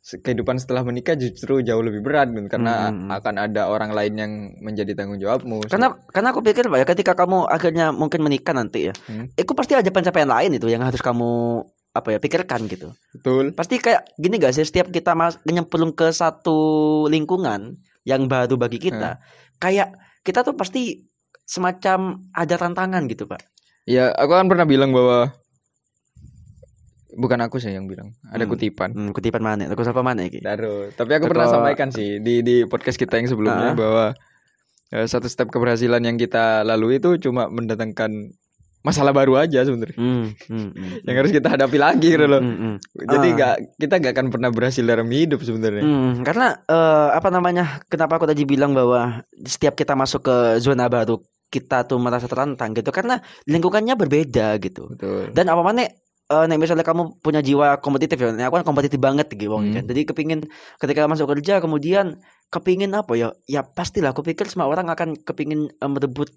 [0.00, 3.16] kehidupan setelah menikah justru jauh lebih berat Gun, karena Hmm, hmm, hmm.
[3.20, 4.32] akan ada orang lain yang
[4.64, 5.68] menjadi tanggung jawabmu.
[5.68, 8.94] Karena karena aku pikir Pak ya ketika kamu akhirnya mungkin menikah nanti ya.
[9.04, 9.28] Hmm.
[9.36, 12.94] Itu pasti ada pencapaian lain itu yang harus kamu apa ya pikirkan gitu.
[13.12, 13.52] betul.
[13.52, 18.80] Pasti kayak gini gak sih setiap kita mas nyemplung ke satu lingkungan yang baru bagi
[18.80, 19.20] kita,
[19.60, 19.92] kayak
[20.24, 21.04] kita tuh pasti
[21.44, 23.42] semacam ada tantangan gitu, Pak.
[23.90, 25.34] Ya, aku kan pernah bilang bahwa
[27.12, 28.50] bukan aku sih yang bilang, ada Hmm.
[28.50, 28.90] kutipan.
[28.90, 29.66] Hmm, kutipan mana?
[29.66, 30.38] Aku siapa mana iki?
[30.38, 30.90] Daru.
[30.90, 33.76] Tapi aku Teko- pernah sampaikan sih di di podcast kita yang sebelumnya Ah.
[33.76, 34.04] bahwa
[34.90, 38.10] eh, satu step keberhasilan yang kita lalui itu cuma mendatangkan
[38.80, 39.94] masalah baru aja sebenarnya.
[39.94, 42.40] Hmm, hmm, hmm, Yang harus kita hadapi lagi gitu loh.
[42.40, 42.76] hmm, hmm.
[43.06, 43.34] Jadi Ah.
[43.36, 45.84] nggak kita nggak akan pernah berhasil dalam hidup sebenarnya.
[45.84, 47.84] Hmm, karena eh, apa namanya?
[47.86, 52.72] Kenapa aku tadi bilang bahwa setiap kita masuk ke zona baru kita tuh merasa tertantang
[52.72, 54.86] gitu karena lingkungannya berbeda gitu.
[54.88, 55.30] Betul.
[55.30, 55.86] Dan apa mana
[56.30, 59.66] eh nek misalnya kamu punya jiwa kompetitif ya, nek aku kan kompetitif banget gitu wong,
[59.68, 59.74] Hmm.
[59.74, 59.84] kan.
[59.84, 60.40] Jadi kepingin
[60.78, 63.28] ketika masuk kerja kemudian kepingin apa ya?
[63.44, 66.30] Ya pastilah aku pikir semua orang akan kepingin eh, merebut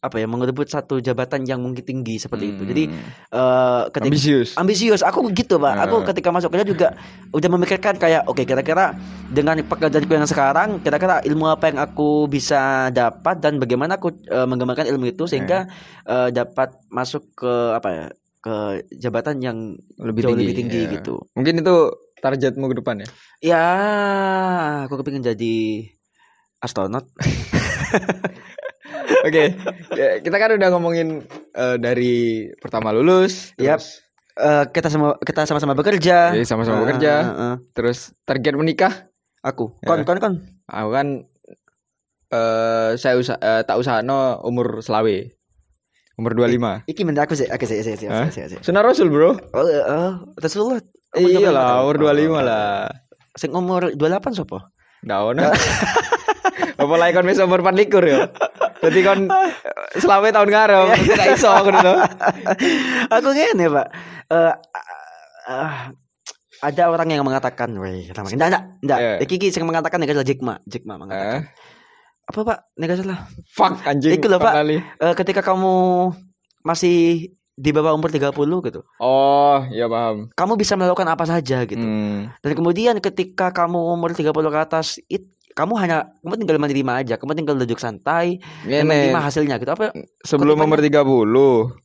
[0.00, 2.62] apa ya mengerebut satu jabatan yang mungkin tinggi seperti itu.
[2.62, 2.70] Hmm.
[2.72, 2.82] Jadi
[3.30, 4.48] eh ketika ambisius.
[4.56, 6.06] ambisius aku gitu pak aku Nah.
[6.08, 6.88] ketika masuk kerja juga
[7.30, 8.96] udah memikirkan kayak oke kira-kira
[9.28, 14.46] dengan pekerjaanku yang sekarang kira-kira ilmu apa yang aku bisa dapat dan bagaimana aku eh,
[14.48, 15.68] mengembangkan ilmu itu sehingga
[16.06, 18.06] eh, dapat masuk ke apa ya
[18.40, 18.56] ke
[18.92, 19.58] jabatan yang
[19.96, 20.90] lebih jauh tinggi, lebih tinggi ya.
[20.96, 21.76] gitu Mungkin itu
[22.18, 23.08] targetmu ke depan ya.
[23.42, 23.64] ya
[24.84, 25.56] aku kepingin jadi
[26.58, 27.04] astronot
[29.20, 29.52] Oke,
[29.92, 31.20] ya, kita kan udah ngomongin
[31.52, 32.14] eh, dari
[32.56, 34.00] pertama lulus, terus
[34.32, 37.12] Eh, kita sama kita sama-sama bekerja Iya, sama-sama Eh, bekerja.
[37.20, 37.54] eh, eh.
[37.74, 39.10] terus target menikah.
[39.40, 39.88] aku Ya.
[39.90, 41.28] kon kon kon Aku kan
[42.30, 45.28] eh saya usa eh, tak usahano umur selawe.
[46.20, 46.84] Umur 25.
[46.84, 49.40] iki menurut aku sih oke sih sih sih sih sih Sunnah Rasul, Bro.
[49.56, 50.84] oh eh, eh, Rasulullah
[51.16, 52.86] Iya lah, umur 25 lah.
[53.34, 54.60] Sing umur 28 sopo?
[55.02, 55.48] Nggak ono.
[56.80, 58.28] Apa lagi kon wis umur 24 ya?
[58.84, 59.50] Jadi kon eh,
[59.98, 61.94] selawe tahun ngarep, mesti gak iso ngono lho.
[63.16, 63.86] Aku ngene, Pak.
[64.30, 64.54] Eh
[66.60, 68.98] ada orang yang mengatakan, weh, makin enggak, enggak.
[69.00, 69.12] Iya.
[69.24, 71.40] Iki sing mengatakan nek salah Jikma, Jikma Eh, mengatakan.
[72.30, 72.58] Apa, Pak?
[72.76, 73.26] Nek salah.
[73.48, 74.14] fuck anjing.
[74.14, 74.54] Iku lho, Pak.
[74.54, 74.78] kali.
[74.78, 75.74] Eh, ketika kamu
[76.60, 78.30] masih di bawah umur 30
[78.62, 80.30] gitu, Oh, ya paham.
[80.32, 81.76] kamu bisa melakukan apa saja gitu.
[81.76, 82.30] Hmm.
[82.38, 87.14] Dan kemudian ketika kamu umur 30 ke atas, it, kamu hanya kamu tinggal menerima aja,
[87.16, 89.68] kamu tinggal duduk santai dan Ngene, menerima hasilnya gitu.
[89.68, 89.92] Apa?
[90.22, 91.76] sebelum umur 30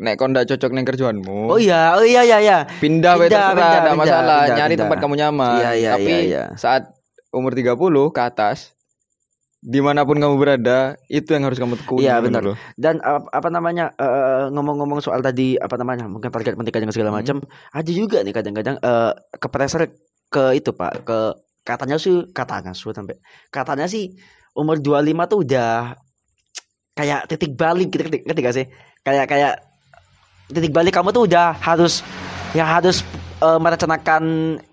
[0.00, 1.50] nek kon ndak cocok ning kerjaanmu.
[1.50, 2.58] Oh iya, oh iya iya iya.
[2.80, 4.80] pindah Pindah, terserah pindah, pindah, masalah pindah, nyari pindah.
[4.80, 6.44] tempat kamu nyaman Iya, iya, tapi iya, iya.
[6.56, 6.82] saat
[7.28, 7.76] umur 30
[8.08, 8.72] ke atas
[9.60, 12.40] di mana pun kamu berada itu yang harus kamu tekuni Iya, benar.
[12.40, 12.54] lho.
[12.74, 17.12] dan ap- apa namanya eh, ngomong-ngomong soal tadi apa namanya mungkin target pendidikan dan segala
[17.12, 17.20] Hmm.
[17.20, 17.36] macam
[17.70, 19.84] ada juga nih kadang-kadang eh ke pressure
[20.26, 21.18] ke itu pak ke
[21.60, 24.16] katanya sih katanya sih sampai katanya sih
[24.56, 24.96] umur 25
[25.28, 25.92] tuh udah
[26.92, 28.66] kayak titik balik gitu gak sih
[29.00, 29.54] kayak kayak
[30.48, 32.00] titik balik kamu tuh udah harus
[32.50, 33.04] ya harus
[33.40, 34.22] eh, merencanakan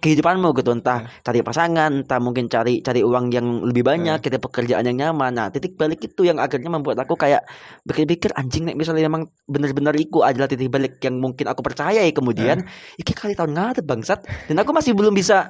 [0.04, 0.76] kehidupanmu gitu.
[0.76, 5.32] Entah cari pasangan entah mungkin cari cari uang yang lebih banyak cari pekerjaan yang nyaman.
[5.34, 7.48] Nah titik balik itu yang akhirnya membuat aku kayak
[7.88, 12.12] pikir-pikir anjing nek misalnya memang benar-benar iku adalah titik balik yang mungkin aku percayai.
[12.12, 12.68] Kemudian
[13.00, 14.24] iki kali tahun ngarep bangsat.
[14.52, 15.48] Dan aku masih belum bisa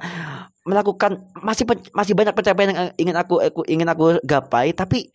[0.68, 1.64] melakukan masih
[1.96, 4.76] masih banyak pencapaian yang ingin aku, aku ingin aku gapai.
[4.76, 5.10] Tapi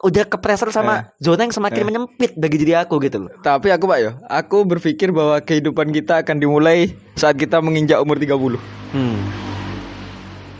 [0.00, 1.86] udah ke pressure sama zona yang semakin Eh.
[1.86, 3.30] menyempit bagi diri aku gitu loh.
[3.38, 8.16] tapi aku Pak yo aku berpikir bahwa kehidupan kita akan dimulai saat kita menginjak umur
[8.16, 8.56] 30
[8.90, 9.20] Hmm.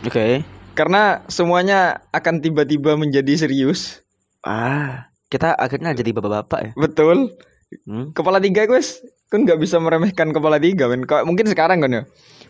[0.03, 0.45] Oke.
[0.71, 4.01] karena semuanya akan tiba-tiba menjadi serius
[4.41, 6.71] Ah, kita akhirnya jadi bapak-bapak ya.
[6.75, 7.33] betul
[7.81, 8.11] Hmm.
[8.11, 12.03] kepala tiga guys kan nggak bisa meremehkan kepala tiga men Kau- mungkin sekarang kan ya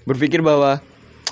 [0.03, 0.81] berpikir bahwa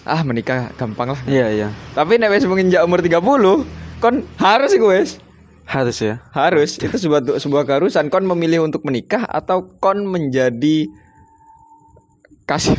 [0.04, 1.68] ah menikah gampang lah Iya, iya.
[1.92, 3.66] tapi nek menginjak umur 30
[3.98, 5.18] kon harus sih guys
[5.70, 6.18] Harus ya.
[6.34, 6.82] harus.
[6.82, 8.10] Itu sebuah sebuah keharusan.
[8.10, 10.90] Kon memilih untuk menikah atau kon menjadi
[12.50, 12.74] kasih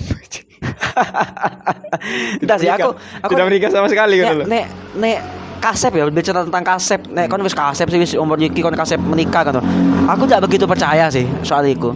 [2.43, 2.91] Entar sih aku
[3.23, 4.67] aku tidak menikah sama sekali kan lo nek
[4.99, 5.23] nek
[5.63, 7.01] kasep ya bicara tentang kasep.
[7.07, 9.63] Nek kon wis kasep sih wis umur iki kon kasep menikah kan
[10.11, 11.95] aku tidak begitu percaya sih soal itu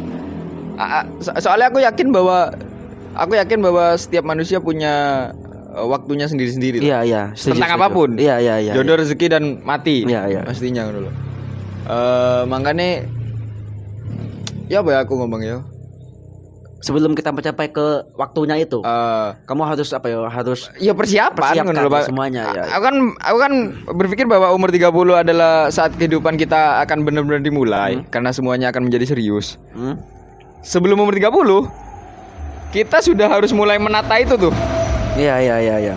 [1.18, 2.54] so- soalnya aku yakin bahwa
[3.14, 5.28] aku yakin bahwa setiap manusia punya
[5.76, 7.82] waktunya sendiri-sendiri iya iya setuju, Tentang setuju.
[7.82, 8.10] apa pun.
[8.14, 10.40] iya iya iya jodoh rezeki dan mati Iya, iya.
[10.42, 11.10] pastinya dulu
[11.84, 13.02] eh makanya
[14.66, 15.58] ya apa ya aku ngomong ya
[16.78, 22.04] sebelum kita mencapai ke waktunya itu Eh, kamu harus apa ya harus ya persiapan, Pak.
[22.04, 22.62] semuanya, ya.
[22.70, 23.52] Aku kan aku kan
[23.90, 29.16] berpikir bahwa umur 30 adalah saat kehidupan kita akan benar-benar dimulai karena semuanya akan menjadi
[29.16, 29.56] serius.
[29.72, 29.96] hmm?
[30.60, 31.32] Sebelum umur 30
[32.70, 34.52] kita sudah harus mulai menata itu tuh.
[35.14, 35.96] Iya iya iya iya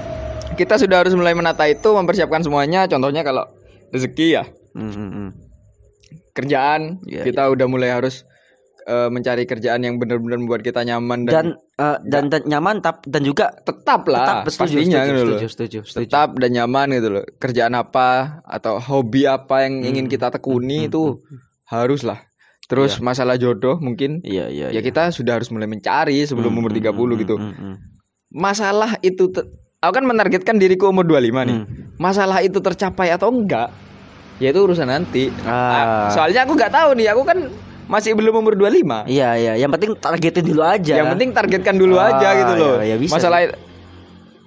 [0.57, 2.89] Kita sudah harus mulai menata itu, mempersiapkan semuanya.
[2.89, 3.45] Contohnya kalau
[3.93, 5.29] rezeki ya, Hmm, hmm, hmm.
[6.33, 8.25] kerjaan, Iya, kita udah mulai harus
[8.87, 13.03] eh, mencari kerjaan yang benar-benar membuat kita nyaman dan, dan eh, dan dan nyaman tap
[13.05, 15.27] dan juga tetap lah tetap setuju pastinya setuju, gitu loh.
[15.27, 15.97] setuju, setuju, setuju.
[16.07, 18.09] tetap dan nyaman gitu loh kerjaan apa
[18.47, 21.19] atau hobi apa yang ingin kita tekuni itu
[21.67, 22.23] harus lah
[22.71, 26.95] terus masalah jodoh mungkin iya iya ya kita sudah harus mulai mencari sebelum umur 30
[27.27, 27.75] gitu Hmm, hmm.
[28.37, 31.65] Masalah itu te- aku kan menargetkan diriku umur 25 nih Hmm.
[31.97, 33.73] masalah itu tercapai atau enggak
[34.37, 35.49] ya itu urusan nanti Ah.
[35.49, 37.37] Ah, soalnya aku nggak tahu nih aku kan
[37.87, 40.93] masih belum umur 25 Iya iya, yang penting targetin dulu aja.
[40.93, 43.39] yang penting targetkan dulu Ah, aja gitu loh ya, ya bisa masalah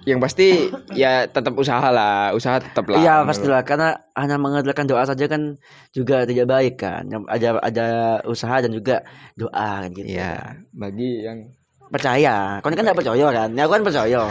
[0.03, 5.05] yang pasti ya tetap usaha lah usaha tetap lah Iya pastilah karena hanya mengandalkan doa
[5.05, 7.05] saja kan juga tidak baik kan.
[7.29, 7.87] Ada ada
[8.25, 9.05] usaha dan juga
[9.37, 10.09] doa kan gitu.
[10.09, 11.53] Iya, bagi yang
[11.91, 12.59] Percaya.
[12.59, 13.49] Kau kan tidak percaya kan?
[13.53, 14.23] Ya aku kan percaya.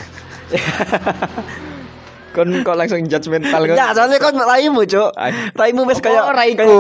[2.30, 5.12] kon kok langsung judgmental kan Ya, soalnya kan raimu, Cuk.
[5.52, 6.30] Raimu wis kayak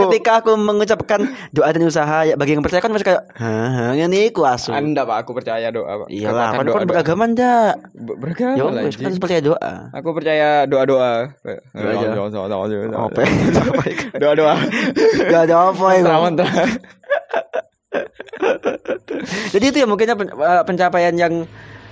[0.06, 4.30] ketika aku mengucapkan doa dan usaha ya bagi yang percaya kan wis kayak hah ngene
[4.30, 4.70] iku asu.
[4.70, 7.74] anda pak aku percaya doa pak Iya lah, Katakan kan kan beragama ndak.
[7.92, 9.74] Ber- beragama Ya wis kan percaya doa.
[9.89, 11.12] aku percaya doa doa
[11.74, 12.08] Doa aja.
[12.94, 13.22] Apa?
[14.15, 14.54] doa doa
[15.28, 16.02] Gak ada apa ya.
[16.06, 16.50] mantra mantra
[19.54, 21.34] Jadi itu ya mungkinnya eh, pencapaian yang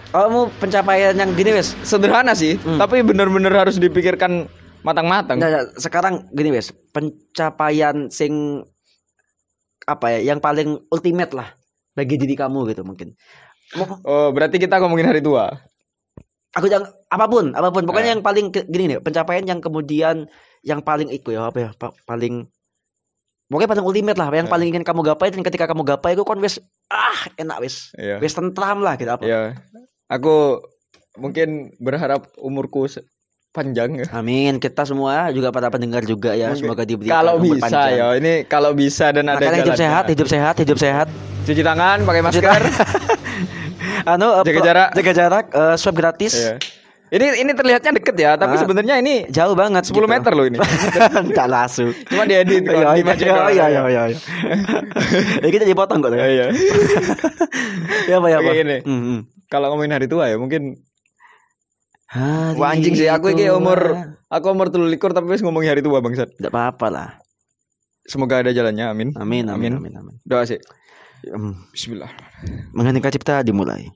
[0.08, 1.76] kamu pencapaian yang gini wes.
[1.84, 2.80] sederhana sih Hmm.
[2.80, 4.48] tapi bener-bener harus dipikirkan
[4.82, 8.64] matang-matang Nah, nah, sekarang gini wes, pencapaian sing
[9.84, 11.52] apa ya yang paling ultimate lah
[11.92, 13.16] bagi diri kamu gitu mungkin.
[14.04, 15.52] Oh berarti kita ngomongin hari tua
[16.56, 18.14] Aku yang apa pun, apa pun pokoknya Eh.
[18.18, 20.26] yang paling gini nih, pencapaian yang kemudian
[20.66, 22.50] yang paling iku ya apa ya, pa- paling
[23.48, 24.52] Pokoknya paling ultimate lah, yang Eh.
[24.52, 28.20] paling ingin kamu gapai dan ketika kamu gapai itu kan wes ah enak wes, Iya.
[28.20, 29.24] wes tentram lah gitu apa.
[29.24, 29.56] Ya,
[30.06, 30.60] aku
[31.16, 32.92] mungkin berharap umurku
[33.50, 34.06] panjang ya.
[34.12, 34.60] Amin.
[34.60, 37.90] Kita semua juga para pendengar juga ya, Mungkin- semoga diberikan Kalau umur bisa panjang.
[37.96, 41.08] ya, ini kalau bisa dan ada Makanya hidup sehat, hidup sehat, hidup sehat.
[41.42, 42.62] Cuci tangan, pakai masker.
[44.06, 44.90] Anu Jaga jarak.
[44.92, 46.34] jaga jarak, eh, swab gratis.
[46.36, 46.56] Iya.
[47.08, 48.60] Ini ini terlihatnya deket ya, tapi Ah.
[48.60, 50.60] sebenarnya ini Jauh banget 10 meter loh ini.
[51.24, 51.96] Enggak langsung.
[52.12, 54.18] Cuma diedit kok, Iya, iya, dimasukin iya, iya, iya, iya, iya.
[55.40, 56.12] Ya kita dipotong kok.
[56.12, 56.46] Iya, Ya, iya.
[58.12, 58.52] ya apa, ya apa.
[58.84, 59.24] Hmm.
[59.48, 60.84] Kalau ngomongin hari tua ya mungkin
[62.08, 63.80] Hari Wah anjing sih aku ini umur
[64.32, 66.32] aku umur 23 tapi wis ngomongin hari tua bangsat.
[66.40, 67.10] Nggak apa-apa lah.
[68.08, 69.10] Semoga ada jalannya, amin.
[69.20, 69.92] Amin, amin, Amin.
[69.96, 70.16] amin.
[70.24, 70.56] Doa sih.
[71.28, 71.68] Hmm.
[71.76, 72.08] Bismillah.
[72.72, 73.92] Mengheningkan cipta dimulai.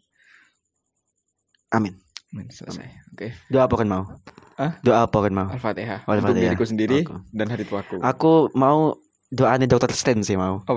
[1.71, 2.00] Amin.
[2.31, 2.87] Amin, selesai.
[3.11, 3.35] Oke.
[3.51, 4.03] Doa apa kan mau?
[4.55, 4.71] Hah?
[4.79, 5.47] Doa apa kan mau?
[5.51, 6.07] Al-Fatihah.
[6.07, 6.47] Oh, Untuk Al-Fatihah.
[6.47, 7.19] diriku sendiri Aku.
[7.35, 7.99] dan hari tuaku.
[7.99, 8.95] Aku mau
[9.27, 10.63] doanya dokter Stan sih mau.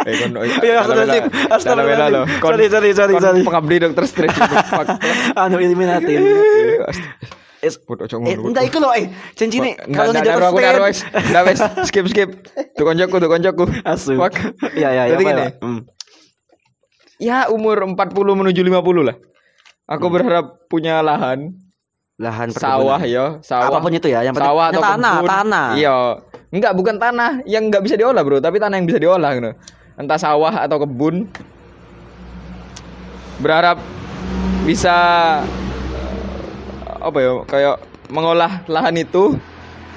[0.00, 1.24] Eh, kon, oh, Iya, astagfirullahaladzim.
[1.60, 2.24] Salah bela loh.
[2.24, 2.40] Astagfirullahaladzim.
[2.40, 3.40] Sorry, sorry, sorry, kon sorry.
[3.44, 4.38] Pengabdi dokter Strange.
[5.44, 6.14] anu Illuminati.
[7.60, 8.48] Es, eh, ngono.
[8.48, 9.12] enggak iku loh, eh.
[9.12, 10.80] Nih Nggak, kalau nggak, dokter Stan.
[10.80, 10.98] wes.
[11.04, 11.60] Nggak, wes.
[11.84, 12.28] Skip, skip.
[12.80, 13.64] Tuh koncoku, tuh koncoku.
[13.84, 14.16] Asu.
[14.16, 14.40] Fuck.
[14.72, 15.12] Iya, iya, iya.
[15.12, 15.36] Jadi gini.
[15.44, 15.48] ya?
[15.60, 15.80] Hmm.
[17.20, 18.00] Ya umur 40
[18.40, 19.16] menuju 50 lah.
[19.90, 20.14] Aku Hmm.
[20.14, 21.50] berharap punya lahan,
[22.14, 23.72] Lahan sawah ya, sawah.
[23.72, 25.30] Apa pun itu ya, yang penting sawah atau tanah, kebun.
[25.32, 25.68] tanah.
[25.72, 25.96] Iya.
[26.50, 29.50] Enggak, bukan tanah yang enggak bisa diolah, Bro, tapi tanah yang bisa diolah gitu.
[29.96, 31.26] Entah sawah atau kebun.
[33.40, 33.80] Berharap
[34.62, 34.94] bisa
[35.40, 37.76] eh, apa ya, kayak
[38.12, 39.40] mengolah lahan itu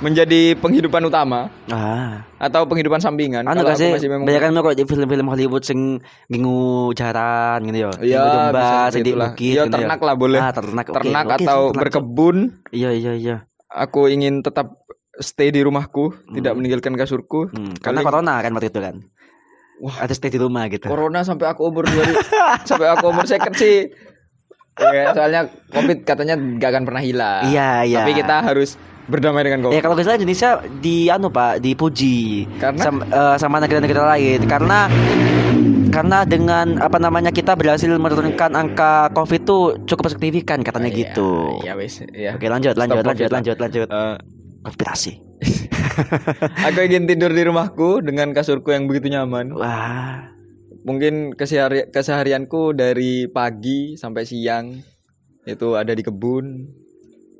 [0.03, 2.27] menjadi penghidupan utama Ah.
[2.37, 3.41] atau penghidupan sampingan.
[3.41, 5.79] Anu Kalau gak aku sih, masih memang- banyak kan kok di film-film Hollywood sing
[6.27, 6.59] ngingu
[6.91, 7.91] jaran gitu ya.
[7.97, 10.39] Iya, domba, sing seperti di bukit Iya, gitu ternak lah boleh.
[10.39, 10.85] Ah, ternak.
[10.85, 11.79] oke, ternak oke, atau ternak.
[11.79, 12.37] berkebun.
[12.69, 13.35] Iya, iya, iya.
[13.65, 14.83] Aku ingin tetap
[15.15, 16.59] stay di rumahku, tidak Hmm.
[16.59, 17.47] meninggalkan kasurku.
[17.47, 18.95] Hmm, karena Paling- corona kan waktu itu kan.
[19.79, 19.95] Wah.
[19.99, 20.85] Ada stay di rumah gitu.
[20.85, 22.13] Corona sampai aku umur 2000
[22.69, 23.89] sampai aku umur second sih.
[24.73, 27.45] Ya, soalnya Covid katanya gak akan pernah hilang.
[27.45, 28.01] Iya, iya.
[28.01, 28.73] Tapi kita harus
[29.07, 29.75] berdamai dengan Covid.
[29.75, 32.81] Ya kalau salah Indonesia di anu Pak, dipuji Karena?
[32.83, 34.87] sama, eh, sama negara-negara lain karena
[35.93, 41.29] karena dengan apa namanya kita berhasil menurunkan angka Covid itu cukup signifikan katanya Iya, gitu.
[41.61, 42.01] Iya, wes.
[42.01, 42.33] Iya.
[42.33, 43.35] Oke, lanjut, lanjut, Stop lanjut, lah.
[43.37, 43.87] lanjut, lanjut.
[43.87, 44.15] Eh,
[44.63, 45.13] Konspirasi.
[46.71, 49.53] aku ingin tidur di rumahku dengan kasurku yang begitu nyaman.
[49.53, 50.33] Wah.
[50.83, 54.79] Mungkin kesehari keseharianku dari pagi sampai siang
[55.43, 56.67] itu ada di kebun.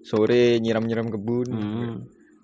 [0.04, 1.48] Sore nyiram-nyiram kebun.
[1.48, 1.94] Hmm.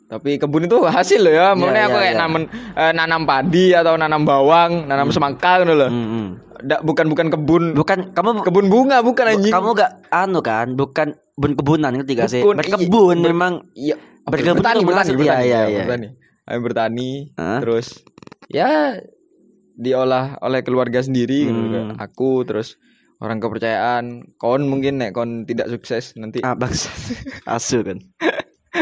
[0.10, 1.54] Tapi kebun itu hasil loh ya.
[1.54, 2.18] Iya, aku iya, kayak iya.
[2.18, 2.32] nanam
[2.74, 5.92] eh, nanam padi atau nanam bawang, nanam semangka gitu loh.
[5.92, 6.28] Hmm, hmm.
[6.60, 9.54] Da- bukan bukan kebun Bukan kamu kebun bunga bukan anjing.
[9.54, 12.42] kamu gak anu kan, bukan bun kebunan gak sih?
[12.42, 13.24] Berkebun iya.
[13.24, 13.96] Ber- memang Iya,
[14.26, 15.80] Berkebun bertani, bertani, bertani, Iya, iya, ya, iya.
[15.86, 16.08] bertani.
[16.50, 17.60] Ayo bertani, Hah?
[17.62, 18.02] terus
[18.50, 18.98] ya
[19.78, 21.56] diolah oleh keluarga sendiri gitu.
[21.56, 21.96] Hmm.
[21.96, 22.76] Aku terus
[23.20, 26.40] orang kepercayaan, kon mungkin nek kon tidak sukses nanti.
[26.44, 26.88] ah bangsa.
[27.56, 28.00] Asu kan.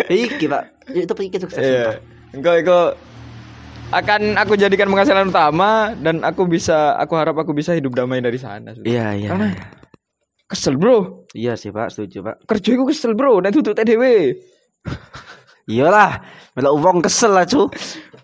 [0.08, 0.63] Iki, Pak.
[0.93, 1.58] Itu pikir sukses.
[1.60, 1.97] Iya.
[2.36, 2.84] Engkau engkau
[3.88, 8.38] akan aku jadikan penghasilan utama dan aku bisa aku harap aku bisa hidup damai dari
[8.38, 8.76] sana.
[8.76, 8.86] sudah.
[8.86, 9.30] Iya, iya.
[9.32, 9.65] Karena- iya.
[10.47, 11.28] Kesel, Bro.
[11.36, 12.47] Iya sih, Pak, setuju, Pak.
[12.47, 13.43] Kerja iku kesel, Bro.
[13.43, 14.32] Nek tutup TDW.
[15.67, 16.23] Iyalah,
[16.56, 17.67] melok uang kesel lah, cu.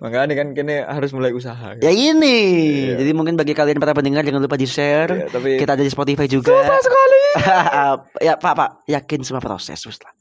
[0.04, 1.80] Makanya kan kini harus mulai usaha.
[1.80, 2.40] Ya ini.
[2.92, 3.00] Iya.
[3.00, 5.16] Jadi mungkin bagi kalian para pendengar jangan lupa di-share.
[5.16, 6.52] Iya, tapi- Kita ada di Spotify juga.
[6.52, 7.24] Susah sekali.
[8.28, 10.12] ya, Pak, Pak, yakin semua proses, lah.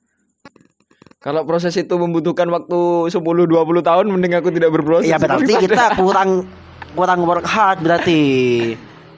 [1.19, 2.79] Kalau proses itu membutuhkan waktu
[3.11, 3.51] 10 20
[3.83, 5.07] tahun mending aku tidak berproses.
[5.07, 6.47] Iya, berarti kita kurang
[6.95, 8.23] kurang work hard berarti.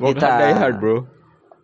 [0.01, 0.97] Work kita hard, die hard, Bro.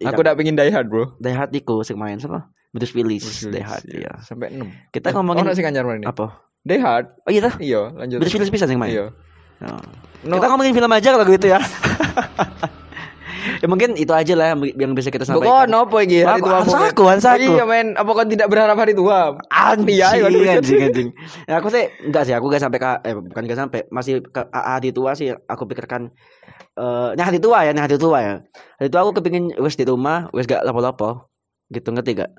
[0.00, 0.12] Iya.
[0.12, 1.16] Aku udah pengen die hard, Bro.
[1.16, 2.48] Die hard iku sing main siapa?
[2.72, 4.12] Bruce Willis, Die hard Iya, ya.
[4.24, 4.92] Sampai 6.
[4.92, 6.06] Kita ngomongin Oh, sing anyar mana ini?
[6.08, 6.49] apa?
[6.64, 7.06] Die hard.
[7.24, 7.54] Oh iya, dah.
[7.56, 8.18] Iya, lanjut.
[8.20, 8.92] Bruce Willis bisa sing main.
[8.92, 9.06] Iya.
[9.64, 9.80] Oh.
[10.20, 10.36] No.
[10.36, 11.60] Kita ngomongin film aja kalau gitu ya.
[13.64, 15.68] ya mungkin itu aja lah yang, yang bisa kita Kok sampaikan.
[15.72, 17.40] nopo iki hari Aku- tua aku, harus aku.
[17.56, 19.40] Iya men, apa kau tidak berharap hari tua?
[19.48, 20.12] Anjing, iya.
[20.12, 21.08] anjing, anjing.
[21.48, 24.44] Ya, aku sih enggak sih, aku gak sampai ke eh bukan gak sampai, masih ke
[24.52, 26.12] hari tua sih aku pikirkan
[26.76, 28.34] eh nah hari tua ya, nah hari tua ya.
[28.76, 31.32] Hari tua aku kepingin wes di rumah, wes gak lapo-lapo.
[31.72, 32.32] Gitu ngerti gak?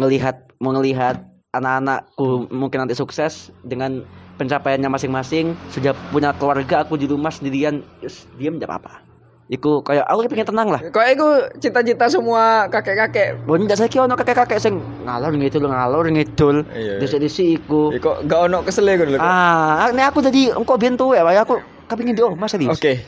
[0.00, 4.02] Ngelihat mau ngelihat anak-anakku mungkin nanti sukses dengan
[4.36, 9.04] pencapaiannya masing-masing, sudah punya keluarga, aku di rumah sendirian, yes, diem gak apa-apa.
[9.44, 10.80] Iku kayak aku pengen tenang lah.
[10.80, 11.28] Kok itu
[11.60, 13.44] cita-cita semua kakek-kakek.
[13.44, 16.64] Bon, ndak saiki ono kakek-kakek sing ngalor ngidul ngalor ngidul.
[16.72, 16.96] Iya.
[16.96, 17.92] Disi-disi iku.
[17.92, 19.20] Eh, kok gak ono kesel ya lho.
[19.20, 21.44] Ah, ini aku tadi engkau bintu ya, Pak.
[21.44, 21.54] aku
[21.92, 22.72] kepingin di oh, masa di.
[22.72, 23.04] Oke.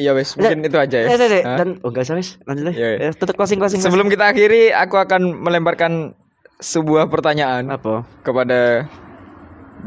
[0.00, 1.08] Iya wes, mungkin itu aja ya.
[1.12, 2.74] Eh, eh, eh, dan oh enggak usah wis, lanjut deh.
[2.76, 3.08] Iya, iya.
[3.08, 3.84] Eh, tutup closing closing.
[3.84, 6.16] Sebelum kita akhiri, aku akan melemparkan
[6.60, 8.04] sebuah pertanyaan apa?
[8.20, 8.84] kepada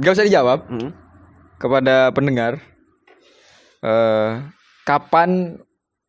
[0.02, 0.92] gak usah dijawab Hmm.
[1.62, 2.58] kepada pendengar.
[3.84, 4.32] Eh,
[4.84, 5.60] kapan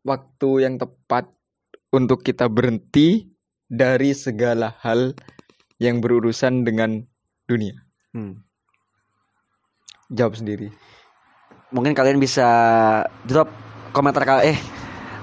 [0.02, 1.28] waktu yang tepat
[1.92, 3.28] untuk kita berhenti
[3.68, 5.14] dari segala hal
[5.78, 7.04] yang berurusan dengan
[7.44, 7.74] dunia?
[8.14, 8.40] Hmm.
[10.10, 10.70] Jawab sendiri.
[11.74, 12.46] Mungkin kalian bisa
[13.26, 13.50] drop
[13.90, 14.58] komentar kalian eh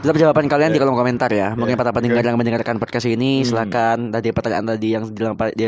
[0.01, 1.53] drop jawaban kalian di kolom komentar ya.
[1.53, 2.27] Mungkin Ya, para pendengar oke.
[2.27, 3.47] yang mendengarkan podcast ini Hmm.
[3.47, 5.03] silakan tadi pertanyaan tadi yang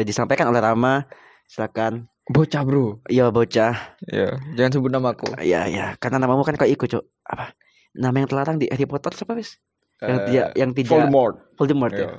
[0.02, 1.06] disampaikan oleh Rama
[1.46, 2.10] silakan.
[2.24, 3.04] Bocah bro.
[3.06, 4.00] Iya bocah.
[4.08, 5.28] Ya, jangan sebut namaku.
[5.38, 7.04] Iya iya, karena namamu kan kau ikut, Cuk.
[7.28, 7.52] Apa?
[7.94, 9.60] Nama yang terlarang di Harry Potter siapa, Wis?
[10.00, 11.36] Yang tidak yang tidak Voldemort.
[11.56, 12.00] Voldemort ya.
[12.00, 12.12] Iya.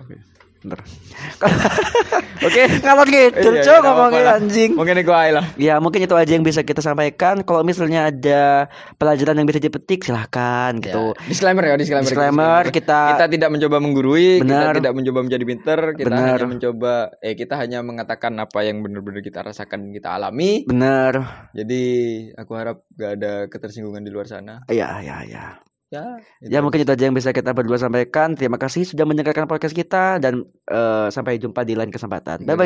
[0.64, 0.80] Bentar.
[2.48, 2.62] Oke.
[2.80, 4.36] Ngalor gitu, Iya, iya, apa-apa lah.
[4.40, 4.72] anjing.
[4.72, 5.46] Mungkin itu aja lah.
[5.60, 7.44] Ya mungkin itu aja yang bisa kita sampaikan.
[7.44, 11.12] Kalau misalnya ada pelajaran yang bisa dipetik silahkan gitu.
[11.12, 12.08] Ya, Disclaimer ya, disclaimer.
[12.08, 14.72] Disclaimer kita, kita tidak mencoba menggurui, kita Benar.
[14.80, 16.24] tidak mencoba menjadi pinter, kita Benar.
[16.40, 20.64] hanya mencoba eh kita hanya mengatakan apa yang benar-benar kita rasakan, kita alami.
[20.64, 21.28] bener.
[21.52, 21.82] Jadi
[22.32, 24.64] aku harap gak ada ketersinggungan di luar sana.
[24.72, 25.20] Ya ya
[25.94, 26.04] ya.
[26.42, 26.48] Ya.
[26.54, 28.34] Ya mungkin itu aja yang bisa kita berdua sampaikan.
[28.34, 32.42] Terima kasih sudah mendengarkan podcast kita dan eh, sampai jumpa di lain kesempatan.
[32.42, 32.62] Bye bye.